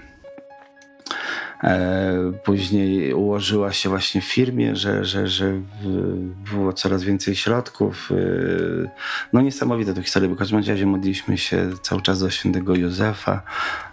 [1.64, 5.60] E, później ułożyła się właśnie w firmie, że, że, że
[6.52, 8.10] było coraz więcej środków.
[8.12, 8.16] E,
[9.32, 13.42] no niesamowite to historia, bo w każdym razie modliliśmy się cały czas do świętego Józefa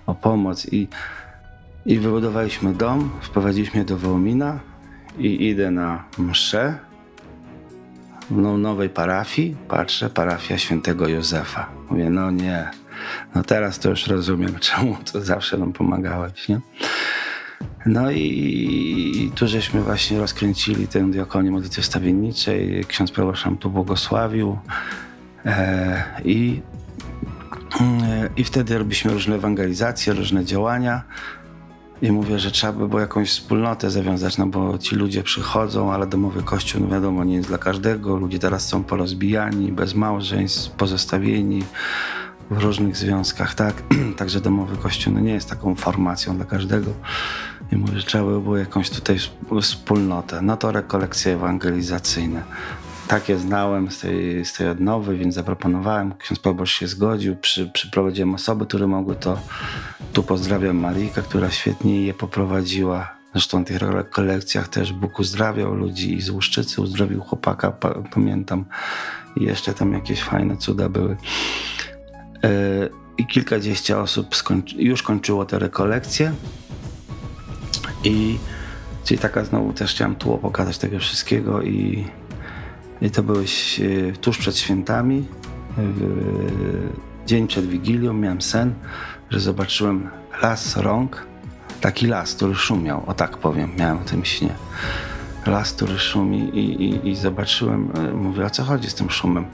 [0.05, 0.87] o pomoc i,
[1.85, 4.59] i wybudowaliśmy dom, wprowadziliśmy do Wołomina
[5.17, 6.77] i idę na mszę
[8.31, 11.78] no, nowej parafii, patrzę, parafia świętego Józefa.
[11.89, 12.71] Mówię, no nie,
[13.35, 16.59] no teraz to już rozumiem, czemu to zawsze nam pomagałeś, nie?
[17.85, 22.85] No i, tu żeśmy właśnie rozkręcili tę diakonię modlitwy stawienniczej.
[22.87, 24.57] Ksiądz proboszcz nam tu błogosławił.
[25.45, 26.61] E, i,
[27.81, 31.03] e, I wtedy robiliśmy różne ewangelizacje, różne działania.
[32.01, 36.07] I mówię, że trzeba by było jakąś wspólnotę zawiązać, no bo ci ludzie przychodzą, ale
[36.07, 38.17] domowy kościół, no wiadomo, nie jest dla każdego.
[38.17, 41.63] Ludzie teraz są porozbijani, bez małżeństw, pozostawieni
[42.51, 43.83] w różnych związkach, tak?
[44.17, 46.91] Także domowy kościół no nie jest taką formacją dla każdego.
[47.71, 49.17] I mówię, że trzeba by było jakąś tutaj
[49.61, 50.41] wspólnotę.
[50.41, 52.43] No to rekolekcje ewangelizacyjne.
[53.07, 56.13] Takie znałem z tej, z tej odnowy, więc zaproponowałem.
[56.17, 57.35] Ksiądz proboszcz się zgodził.
[57.35, 59.39] Przy, przyprowadziłem osoby, które mogły to.
[60.13, 63.15] Tu pozdrawiam Marijkę, która świetnie je poprowadziła.
[63.33, 67.71] Zresztą w tych rekolekcjach też Bóg uzdrawiał ludzi i z Łuszczycy uzdrowił chłopaka,
[68.13, 68.65] pamiętam.
[69.35, 71.17] I jeszcze tam jakieś fajne cuda były.
[72.43, 72.49] Yy,
[73.17, 74.35] I kilkadziesiąt osób
[74.75, 76.33] już kończyło te rekolekcje.
[78.03, 78.37] I
[79.03, 82.05] czyli taka znowu też chciałem tu pokazać tego wszystkiego i
[83.01, 85.25] i to byłeś e, tuż przed świętami,
[87.25, 88.73] dzień przed Wigilią, miałem sen,
[89.29, 90.09] że zobaczyłem
[90.41, 91.25] las rąk,
[91.81, 94.55] taki las, który szumiał, o tak powiem, miałem o tym śnie.
[95.45, 99.45] Las, który szumi i, i, i zobaczyłem, e, mówię, o co chodzi z tym szumem?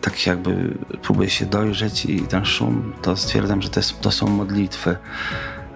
[0.00, 4.28] Tak jakby próbuję się dojrzeć i ten szum, to stwierdzam, że to, jest, to są
[4.28, 4.96] modlitwy,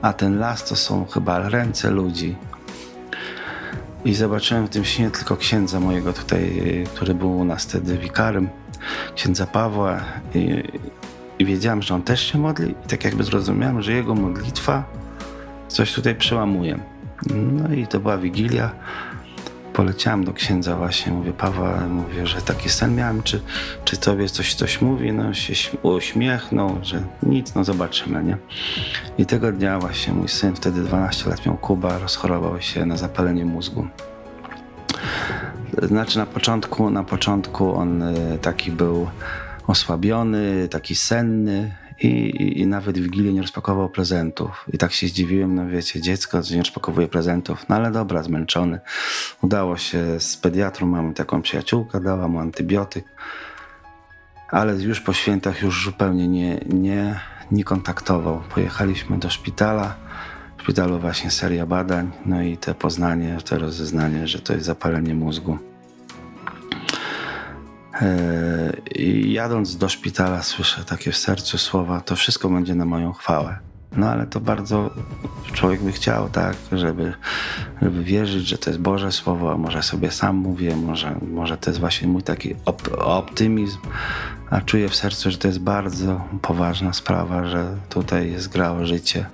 [0.02, 2.36] a ten las to są chyba ręce ludzi,
[4.04, 6.62] i zobaczyłem w tym śnie tylko księdza mojego tutaj,
[6.94, 8.48] który był u nas wtedy wikarem,
[9.14, 10.00] księdza Pawła
[10.34, 10.62] i,
[11.38, 14.84] i wiedziałem, że on też się modli i tak jakby zrozumiałem, że jego modlitwa
[15.68, 16.78] coś tutaj przełamuje.
[17.34, 18.70] No i to była Wigilia.
[19.72, 23.40] Poleciałem do księdza właśnie, mówię, Pawła, mówię, że taki sen miałem, czy,
[23.84, 25.12] czy tobie coś, coś mówi?
[25.12, 28.36] No się uśmiechnął, że nic, no zobaczymy, nie?
[29.18, 33.44] I tego dnia właśnie mój syn, wtedy 12 lat miał Kuba, rozchorował się na zapalenie
[33.44, 33.86] mózgu.
[35.82, 39.06] Znaczy na początku, na początku on y, taki był
[39.68, 44.64] osłabiony, taki senny i, i, i nawet w Wigilię nie rozpakował prezentów.
[44.72, 48.80] I tak się zdziwiłem, no wiecie, dziecko nie rozpakowuje prezentów, no ale dobra, zmęczony.
[49.42, 53.04] Udało się z pediatrą, mamy taką przyjaciółkę, dała mu antybiotyk,
[54.50, 58.42] ale już po świętach już zupełnie nie, nie, nie kontaktował.
[58.54, 59.94] Pojechaliśmy do szpitala,
[60.56, 65.14] w szpitalu właśnie seria badań, no i te poznanie, to rozeznanie, że to jest zapalenie
[65.14, 65.58] mózgu.
[68.94, 73.58] I jadąc do szpitala słyszę takie w sercu słowa, to wszystko będzie na moją chwałę.
[73.96, 74.90] No ale to bardzo
[75.52, 77.12] człowiek by chciał, tak, żeby,
[77.82, 81.70] żeby wierzyć, że to jest Boże Słowo, a może sobie sam mówię, może, może to
[81.70, 83.78] jest właśnie mój taki op optymizm,
[84.50, 89.26] a czuję w sercu, że to jest bardzo poważna sprawa, że tutaj jest grało życie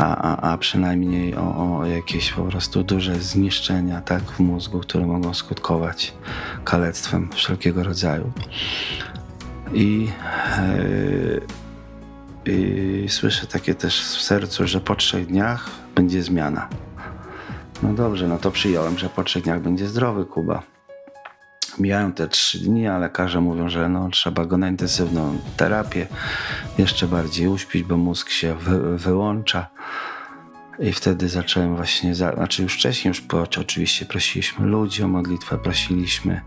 [0.00, 5.06] a, a, a przynajmniej o, o, jakieś po prostu duże zniszczenia tak, w mózgu, które
[5.06, 6.14] mogą skutkować
[6.64, 8.32] kalectwem wszelkiego rodzaju.
[9.72, 10.08] I,
[10.74, 11.40] yy,
[12.46, 16.68] i słyszę takie też w sercu, że po trzech dniach będzie zmiana.
[17.82, 20.62] No dobrze, no to przyjąłem, że po trzech dniach będzie zdrowy Kuba.
[21.78, 26.06] Mijają te trzy dni, a lekarze mówią, że no, trzeba go na intensywną terapię
[26.78, 29.66] jeszcze bardziej uśpić, bo mózg się wy, wyłącza.
[30.78, 35.58] I wtedy zacząłem właśnie, za, znaczy już wcześniej, już po, oczywiście prosiliśmy ludzi o modlitwę,
[35.58, 36.40] prosiliśmy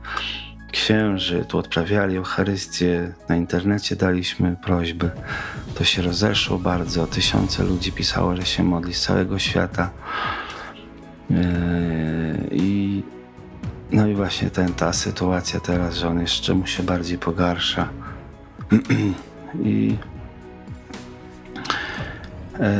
[0.72, 5.12] księży, tu odprawiali Eucharystię, na internecie daliśmy prośby.
[5.76, 9.90] To się rozeszło bardzo, tysiące ludzi pisało, że się modli z całego świata.
[11.30, 11.38] Yy,
[12.52, 13.04] I
[13.94, 17.90] no i właśnie ten, ta sytuacja teraz, że on jeszcze mu się bardziej pogarsza.
[19.64, 19.98] I
[22.60, 22.74] e,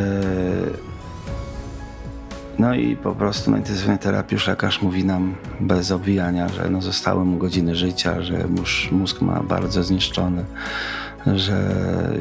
[2.60, 6.82] no i po prostu na intensywnej terapii już lekarz mówi nam bez obwijania, że no
[6.82, 8.46] zostały mu godziny życia, że
[8.92, 10.46] mózg ma bardzo zniszczony,
[11.28, 11.76] że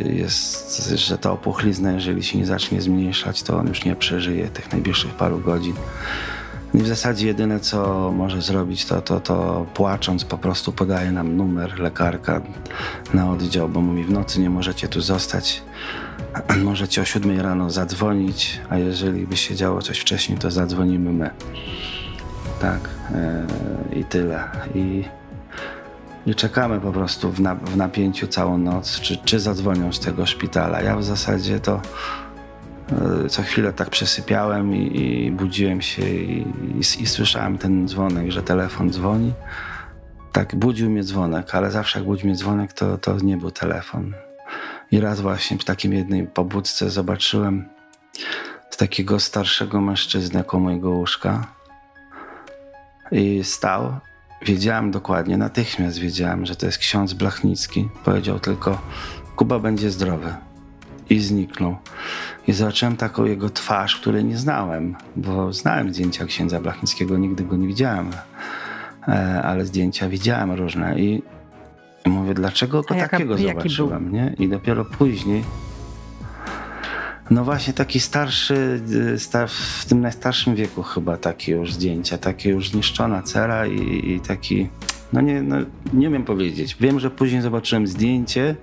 [0.04, 4.72] jest, że ta opuchlizna, jeżeli się nie zacznie zmniejszać, to on już nie przeżyje tych
[4.72, 5.74] najbliższych paru godzin.
[6.74, 11.36] I w zasadzie jedyne, co może zrobić, to, to, to płacząc po prostu podaje nam
[11.36, 12.40] numer lekarka
[13.14, 15.62] na oddział, bo mówi w nocy nie możecie tu zostać.
[16.64, 21.30] Możecie o 7 rano zadzwonić, a jeżeli by się działo coś wcześniej, to zadzwonimy my.
[22.60, 22.88] Tak,
[23.90, 24.44] yy, i tyle.
[24.74, 25.04] I,
[26.26, 30.26] i czekamy po prostu w, na, w napięciu całą noc, czy, czy zadzwonią z tego
[30.26, 30.82] szpitala.
[30.82, 31.80] Ja w zasadzie to
[33.28, 38.42] co chwilę tak przesypiałem i, i budziłem się i, i, i, słyszałem ten dzwonek, że
[38.42, 39.32] telefon dzwoni.
[40.32, 44.14] Tak, budził mnie dzwonek, ale zawsze jak budził mnie dzwonek, to, to nie był telefon.
[44.90, 47.68] I raz właśnie w takim jednej pobudce zobaczyłem
[48.70, 51.46] z takiego starszego mężczyznę koło mojego łóżka
[53.12, 53.96] i stał.
[54.42, 57.88] Wiedziałem dokładnie, natychmiast wiedziałem, że to jest ksiądz Blachnicki.
[58.04, 58.80] Powiedział tylko,
[59.36, 60.34] Kuba będzie zdrowy
[61.10, 61.76] i zniknął.
[62.48, 67.56] I zobaczyłem taką jego twarz, której nie znałem, bo znałem zdjęcia księdza Blachnickiego, nigdy go
[67.56, 68.10] nie widziałem,
[69.08, 71.22] e, ale zdjęcia widziałem różne i
[72.06, 74.34] mówię, dlaczego go jaka, takiego zobaczyłem, nie?
[74.38, 75.44] I dopiero później
[77.32, 78.80] no właśnie taki starszy,
[79.14, 84.10] e, star, w tym najstarszym wieku chyba takie już zdjęcia, takie już zniszczona cera i,
[84.10, 84.68] i taki,
[85.12, 85.56] no nie, no
[85.92, 86.76] nie umiem powiedzieć.
[86.80, 88.56] Wiem, że później zobaczyłem zdjęcie,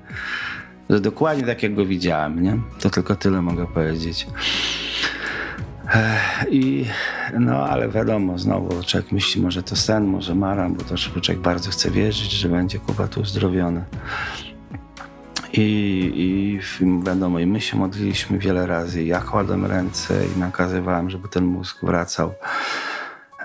[0.89, 2.58] że dokładnie tak jak go widziałem, nie?
[2.80, 4.28] To tylko tyle mogę powiedzieć.
[6.52, 6.86] I
[7.39, 11.71] no, ale wiadomo, znowu człowiek myśli, może to sen, może maram, bo to człowiek bardzo
[11.71, 13.84] chce wierzyć, że będzie Kuba tu uzdrowiony.
[15.54, 16.60] I, I
[17.04, 19.04] wiadomo, i my się modliliśmy wiele razy.
[19.04, 22.34] Ja kładłem ręce i nakazywałem, żeby ten mózg wracał.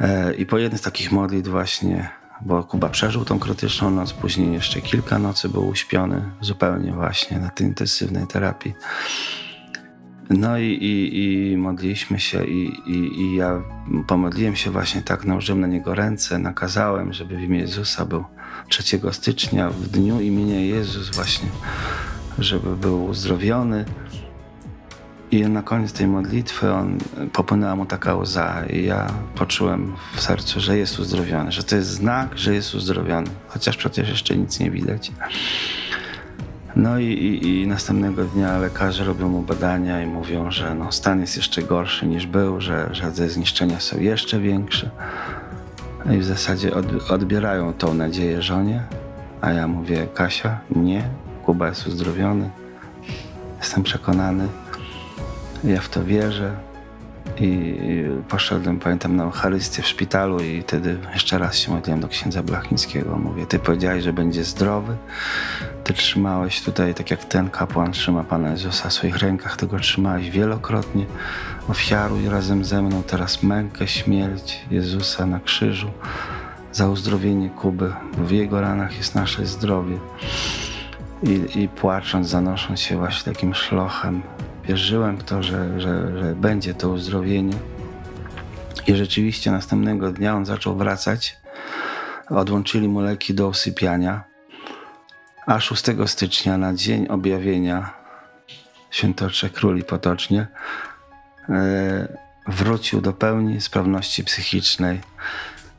[0.01, 2.11] E, I po jednej z takich modlitw właśnie
[2.45, 7.49] bo Kuba przeżył tą krytyczną noc, później jeszcze kilka nocy był uśpiony zupełnie właśnie na
[7.49, 8.75] tej intensywnej terapii.
[10.31, 13.63] No i, i, i modliliśmy się i, i, i, ja
[14.07, 18.25] pomodliłem się właśnie tak, nałożyłem na niego ręce, nakazałem, żeby w imię Jezusa był
[18.69, 21.49] 3 stycznia, w dniu imienia Jezus właśnie,
[22.39, 23.85] żeby był uzdrowiony.
[25.35, 26.99] I na koniec tej modlitwy on
[27.33, 31.89] popłynęła mu taka łza i ja poczułem w sercu, że jest uzdrowiony, że to jest
[31.89, 35.13] znak, że jest uzdrowiony, chociaż przecież jeszcze nic nie widać.
[36.77, 41.21] No i, i, i następnego dnia lekarze robią mu badania i mówią, że no, stan
[41.21, 44.91] jest jeszcze gorszy niż był, że, że te zniszczenia są jeszcze większe.
[46.07, 48.83] No I w zasadzie od, odbierają tą nadzieję żonie,
[49.41, 51.09] a ja mówię, Kasia, nie,
[51.45, 52.51] Kuba jest uzdrowiony.
[53.59, 54.49] Jestem przekonany,
[55.65, 56.57] ja w to wierzę.
[57.41, 57.75] I
[58.29, 63.19] poszedłem, pamiętam, na Eucharystię w szpitalu i wtedy jeszcze raz się modliłem do księdza Blachnickiego.
[63.19, 64.97] Mówię, ty powiedziałeś, że będzie zdrowy.
[65.85, 69.79] Ty trzymałeś tutaj, tak jak ten kapłan trzyma Pana Jezusa w swoich rękach, ty go
[69.79, 71.07] trzymałeś wielokrotnie.
[71.69, 75.91] Ofiaruj razem ze mną teraz mękę, śmierć Jezusa na krzyżu
[76.73, 79.99] za uzdrowienie Kuby, bo w jego ranach jest nasze zdrowie.
[81.23, 84.23] I, i płacząc, zanosząc się właśnie takim szlochem,
[84.69, 87.55] wierzyłem w to, że, że, że będzie to uzdrowienie.
[88.87, 91.37] I rzeczywiście następnego dnia on zaczął wracać.
[92.31, 94.25] Odłączyli mu leki do usypiania.
[95.47, 97.91] A 6 stycznia, na dzień objawienia
[98.91, 100.47] Świętocze Króli potocznie,
[101.49, 102.09] e,
[102.47, 105.01] wrócił do pełni sprawności psychicznej.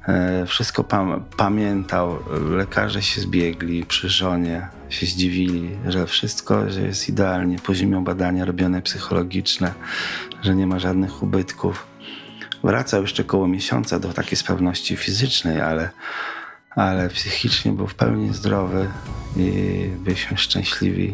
[0.07, 2.19] E, wszystko pam pamiętał.
[2.49, 7.57] Lekarze się zbiegli przy żonie, się zdziwili, że wszystko że jest idealnie.
[7.85, 9.73] Miał badania robione psychologiczne,
[10.41, 11.87] że nie ma żadnych ubytków.
[12.63, 15.89] Wracał jeszcze koło miesiąca do takiej sprawności fizycznej, ale,
[16.69, 18.87] ale psychicznie był w pełni zdrowy
[19.37, 21.13] i byliśmy szczęśliwi.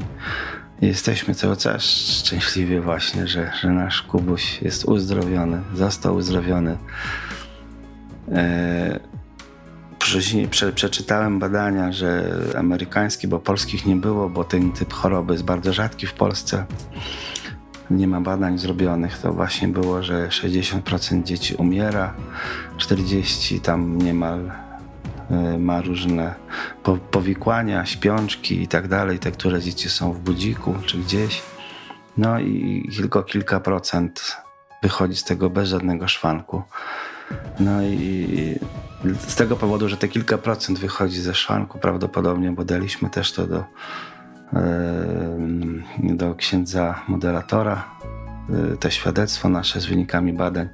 [0.82, 6.78] Jesteśmy cały czas szczęśliwi właśnie, że, że nasz Kubuś jest uzdrowiony, został uzdrowiony.
[8.32, 9.11] E,
[10.02, 15.46] Prze, prze, przeczytałem badania, że amerykańskie, bo polskich nie było, bo ten typ choroby jest
[15.46, 16.66] bardzo rzadki w Polsce.
[17.90, 19.18] Nie ma badań zrobionych.
[19.18, 22.14] To właśnie było, że 60% dzieci umiera,
[22.78, 24.52] 40% tam niemal
[25.30, 26.36] e, ma różne
[27.12, 31.42] powikłania, śpiączki i tak dalej, te, które dzieci są w budziku czy gdzieś.
[32.18, 34.38] No i tylko kilka procent
[34.84, 36.62] wychodzi z tego bez żadnego szwanku.
[37.60, 38.60] No i
[39.28, 43.48] z tego powodu, że te kilka procent wychodzi ze szwanku prawdopodobnie, bo daliśmy też to
[43.48, 43.64] do,
[46.04, 47.86] do księdza moderatora,
[48.74, 50.70] e, to świadectwo nasze z wynikami badań,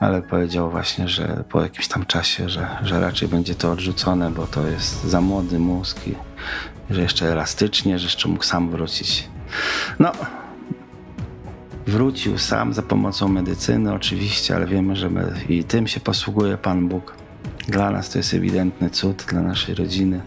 [0.00, 4.46] ale powiedział właśnie, że po jakimś tam czasie, że, że raczej będzie to odrzucone, bo
[4.46, 6.14] to jest za młody mózg i
[6.90, 9.28] że jeszcze elastycznie, że jeszcze mógł sam wrócić.
[9.98, 10.12] No,
[11.86, 15.10] wrócił sam za pomocą medycyny oczywiście, ale wiemy, że
[15.48, 17.27] i tym się posługuje Pan Bóg.
[17.68, 20.20] Dla nas to jest ewidentny cud, dla naszej rodziny.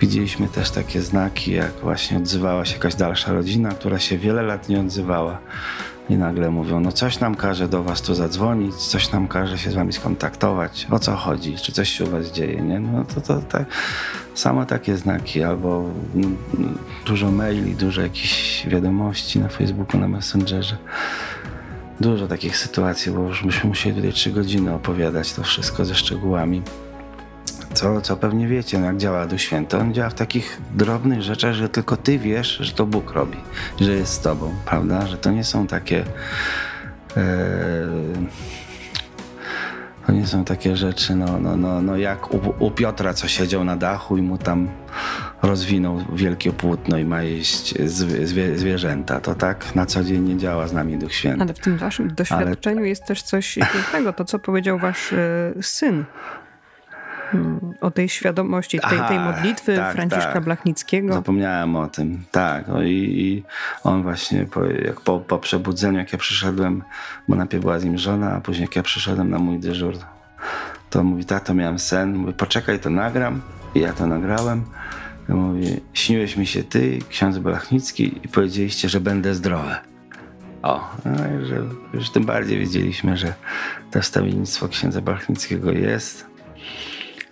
[0.00, 4.68] Widzieliśmy też takie znaki, jak właśnie odzywała się jakaś dalsza rodzina, która się wiele lat
[4.68, 5.38] nie odzywała.
[6.10, 9.70] I nagle mówią, no coś nam każe do was tu zadzwonić, coś nam każe się
[9.70, 10.86] z wami skontaktować.
[10.90, 11.56] O co chodzi?
[11.56, 12.80] Czy coś się u was dzieje, nie?
[12.80, 13.64] No to, to tak,
[14.34, 16.28] same takie znaki, albo no,
[17.06, 20.76] dużo maili, dużo jakichś wiadomości na Facebooku, na Messengerze.
[22.00, 26.62] Dużo takich sytuacji, bo już byśmy musieli tutaj trzy godziny opowiadać to wszystko ze szczegółami.
[27.74, 29.78] Co, co pewnie wiecie, no jak działa Duch Święty.
[29.78, 33.38] On działa w takich drobnych rzeczach, że tylko ty wiesz, że to Bóg robi,
[33.80, 35.06] że jest z tobą, prawda?
[35.06, 36.04] Że to nie są takie.
[37.16, 37.22] E,
[40.06, 43.64] to nie są takie rzeczy, no, no, no, no jak u, u Piotra, co siedział
[43.64, 44.68] na dachu i mu tam
[45.42, 49.20] rozwinął wielkie płótno i ma jeść zwie, zwierzęta.
[49.20, 51.42] To tak na co dzień nie działa z nami Duch Święty.
[51.42, 52.88] Ale w tym waszym doświadczeniu Ale...
[52.88, 56.04] jest też coś pięknego, to co powiedział wasz y, syn
[57.80, 60.44] o tej świadomości, tej, tej modlitwy tak, Franciszka tak.
[60.44, 61.14] Blachnickiego.
[61.14, 62.64] Zapomniałem o tym, tak.
[62.84, 63.44] I, i,
[63.84, 66.82] on właśnie po, jak po, po przebudzeniu, jak ja przyszedłem,
[67.28, 69.94] bo najpierw była z nim żona, a później jak ja przyszedłem na mój dyżur,
[70.90, 73.40] to mówi, tato, miałem sen, mówi, poczekaj, to nagram.
[73.74, 74.64] I ja to nagrałem.
[75.28, 79.74] Ja mówi, śniłeś mi się ty, ksiądz Blachnicki i powiedzieliście, że będę zdrowy.
[80.62, 81.62] O, no i że
[81.94, 83.34] już tym bardziej wiedzieliśmy, że
[83.90, 86.33] to wstawiennictwo księdza Blachnickiego jest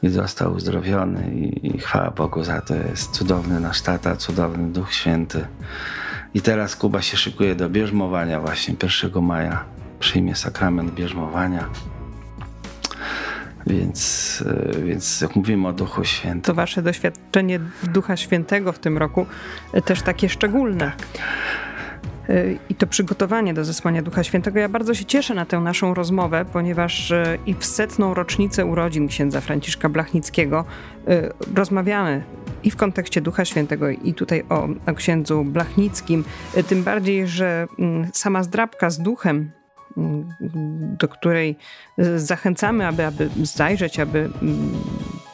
[0.02, 2.74] i został uzdrowiony i, i chwała Bogu za to.
[2.74, 5.46] Jest cudowny nasz tata, cudowny Duch Święty.
[6.34, 8.74] I teraz Kuba się szykuje do bierzmowania właśnie
[9.04, 9.64] 1 maja.
[10.00, 11.68] Przyjmie sakrament bierzmowania.
[13.66, 16.42] Więc, e, więc jak mówimy o Duchu Świętym.
[16.42, 19.26] To wasze doświadczenie Ducha Świętego w tym roku
[19.84, 20.92] też takie szczególne.
[21.12, 21.22] Tak.
[22.32, 24.58] Y, i to przygotowanie do zesłania Ducha Świętego.
[24.58, 29.08] Ja bardzo się cieszę na tę naszą rozmowę, ponieważ y, i w setną rocznicę urodzin
[29.08, 30.64] księdza Franciszka Blachnickiego
[31.08, 32.24] y, rozmawiamy
[32.62, 36.24] i w kontekście Ducha Świętego, i tutaj o, o księdzu Blachnickim.
[36.68, 39.50] Tym bardziej, że mm, sama zdrabka z duchem
[39.96, 40.28] mm,
[40.98, 41.56] do której
[42.16, 44.72] zachęcamy, aby, aby zajrzeć, aby mm,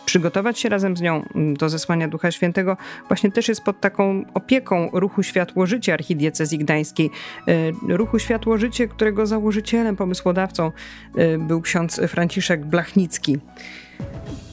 [0.08, 2.76] przygotować się razem z nią mm, do zesłania Ducha Świętego,
[3.08, 7.10] właśnie też jest pod taką opieką ruchu Światło Życie Archidiecezji Gdańskiej.
[7.48, 10.72] E, ruchu Światło Życie, którego założycielem, pomysłodawcą
[11.16, 13.38] e, był ksiądz Franciszek Blachnicki.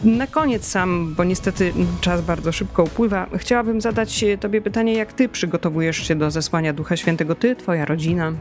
[0.03, 5.29] Na koniec sam, bo niestety czas bardzo szybko upływa, chciałabym zadać Tobie pytanie, jak Ty
[5.29, 8.33] przygotowujesz się do zesłania Ducha Świętego, Ty, Twoja rodzina?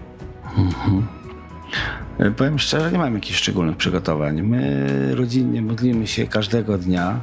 [0.59, 1.24] Mhm.
[2.19, 4.43] E, powiem szczerze, nie mam jakichś szczególnych przygotowań.
[4.43, 7.21] My rodzinnie modlimy się każdego dnia.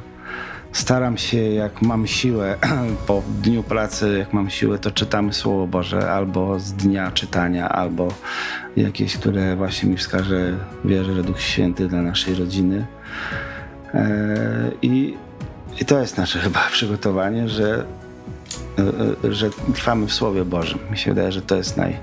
[0.72, 2.56] Staram się, jak mam siłę,
[3.06, 8.08] po dniu pracy, jak mam siłę, to czytamy Słowo Boże albo z dnia czytania, albo
[8.76, 12.86] jakieś, które właśnie mi wskaże, wierzę, Duch Święty dla naszej rodziny.
[13.94, 15.14] E, I,
[15.80, 17.84] i to jest nasze chyba przygotowanie, że,
[19.24, 20.78] e, że trwamy w Słowie Bożym.
[20.90, 21.96] Mi się wydaje, że to jest naj,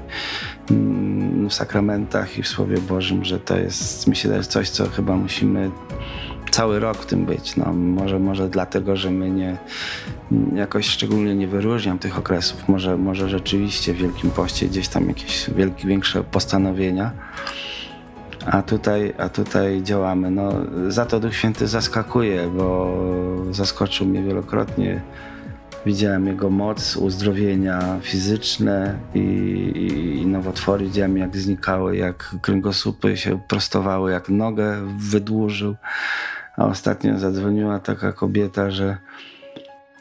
[1.49, 5.71] w sakramentach i w Słowie Bożym, że to jest, wydaje, coś, co chyba musimy
[6.51, 7.57] cały rok w tym być.
[7.57, 9.57] No, może, może dlatego, że my nie,
[10.55, 12.69] jakoś szczególnie nie wyróżniam tych okresów.
[12.69, 17.11] Może, może rzeczywiście w Wielkim Poście gdzieś tam jakieś wielkie, większe postanowienia.
[18.45, 20.31] A tutaj, a tutaj działamy.
[20.31, 20.53] No,
[20.87, 22.97] za to Duch Święty zaskakuje, bo
[23.51, 25.01] zaskoczył mnie wielokrotnie.
[25.85, 30.85] Widziałem Jego moc, uzdrowienia fizyczne i, i, i nowotwory.
[30.85, 35.75] Widziałem, jak znikały, jak kręgosłupy się prostowały, jak nogę wydłużył.
[36.57, 38.97] A ostatnio zadzwoniła taka kobieta, że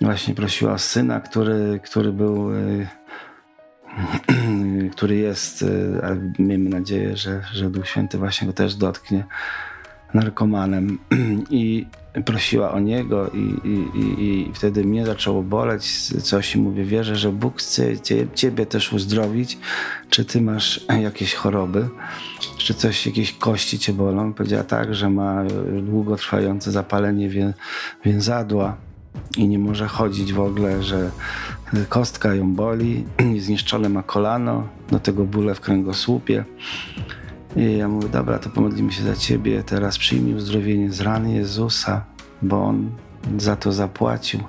[0.00, 2.88] właśnie prosiła o syna, który, który był, y,
[4.92, 5.64] który jest,
[6.02, 9.24] ale miejmy nadzieję, że, że Duch Święty właśnie go też dotknie
[10.14, 10.98] narkomanem
[11.50, 11.86] i
[12.24, 17.16] prosiła o niego i, i, i, i wtedy mnie zaczęło boleć coś i mówię, wierzę,
[17.16, 19.58] że Bóg chce cie, ciebie też uzdrowić,
[20.10, 21.88] czy ty masz jakieś choroby,
[22.58, 24.32] czy coś, jakieś kości cię bolą.
[24.32, 25.44] Powiedziała tak, że ma
[25.82, 27.54] długotrwające zapalenie wię,
[28.04, 28.76] więzadła
[29.36, 31.10] i nie może chodzić w ogóle, że
[31.88, 33.04] kostka ją boli,
[33.38, 36.44] zniszczone ma kolano, do tego bóle w kręgosłupie.
[37.56, 42.04] I ja mówię, dobra, to pomodlimy się za ciebie, teraz przyjmij uzdrowienie z ran Jezusa,
[42.42, 42.90] bo On
[43.38, 44.40] za to zapłacił.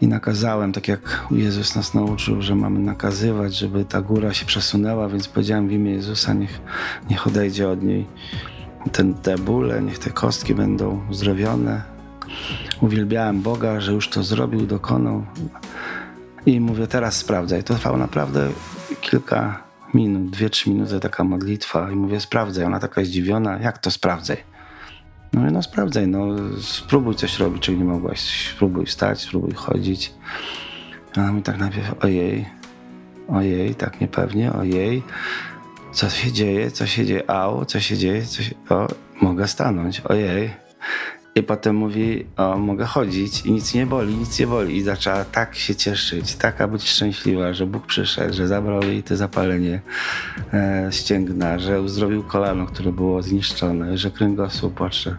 [0.00, 5.08] I nakazałem, tak jak Jezus nas nauczył, że mamy nakazywać, żeby ta góra się przesunęła,
[5.08, 6.60] więc powiedziałem w imię Jezusa, niech,
[7.10, 8.06] niech odejdzie od niej
[8.92, 11.82] ten, te bóle, niech te kostki będą uzdrowione.
[12.80, 15.24] Uwielbiałem Boga, że już to zrobił, dokonał.
[16.46, 17.64] I mówię, teraz sprawdzaj.
[17.64, 18.48] To trwało naprawdę
[19.00, 19.63] kilka
[19.94, 22.64] minut, dwie, trzy minuty taka modlitwa i mówię, sprawdzaj.
[22.64, 24.36] Ona taka zdziwiona, jak to sprawdzaj?
[25.32, 26.26] No no sprawdzaj, no
[26.60, 28.50] spróbuj coś robić, czego nie mogłaś.
[28.54, 30.12] Spróbuj wstać, spróbuj chodzić.
[31.16, 32.46] A ona mi tak najpierw, ojej,
[33.28, 35.02] ojej, tak niepewnie, ojej,
[35.92, 38.88] co się dzieje, co się dzieje, au, co się dzieje, co się, o,
[39.20, 40.50] mogę stanąć, ojej.
[41.36, 44.76] I potem mówi, o, mogę chodzić i nic nie boli, nic nie boli.
[44.76, 49.16] I zaczęła tak się cieszyć, taka być szczęśliwa, że Bóg przyszedł, że zabrał jej to
[49.16, 49.80] zapalenie
[50.52, 55.16] e, ścięgna, że uzdrowił kolano, które było zniszczone, że kręgosłup płacze.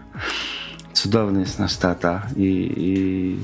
[0.92, 3.36] Cudowny jest nasz tata i, i,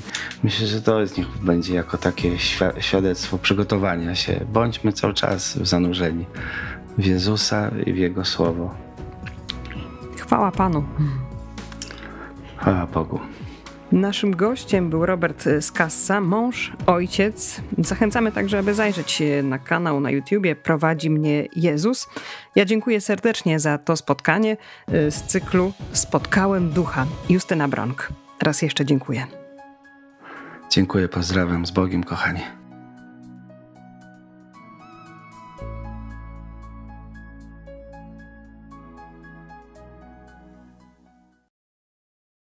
[0.42, 2.38] myślę, że to jest, niech będzie jako takie
[2.78, 4.46] świadectwo przygotowania się.
[4.52, 6.26] Bądźmy cały czas zanurzeni
[6.98, 8.74] w Jezusa i w Jego Słowo.
[10.16, 10.84] Chwała Panu.
[12.62, 13.20] Chwała Bogu.
[13.92, 17.60] Naszym gościem był Robert Skassa, mąż, ojciec.
[17.78, 22.08] Zachęcamy także, aby zajrzeć na kanał na YouTubie Prowadzi mnie Jezus.
[22.56, 24.56] Ja dziękuję serdecznie za to spotkanie
[24.88, 27.06] z cyklu Spotkałem Ducha.
[27.28, 28.08] Justyna Bronk.
[28.42, 29.26] Raz jeszcze dziękuję.
[30.70, 32.61] Dziękuję, pozdrawiam z Bogiem, kochani.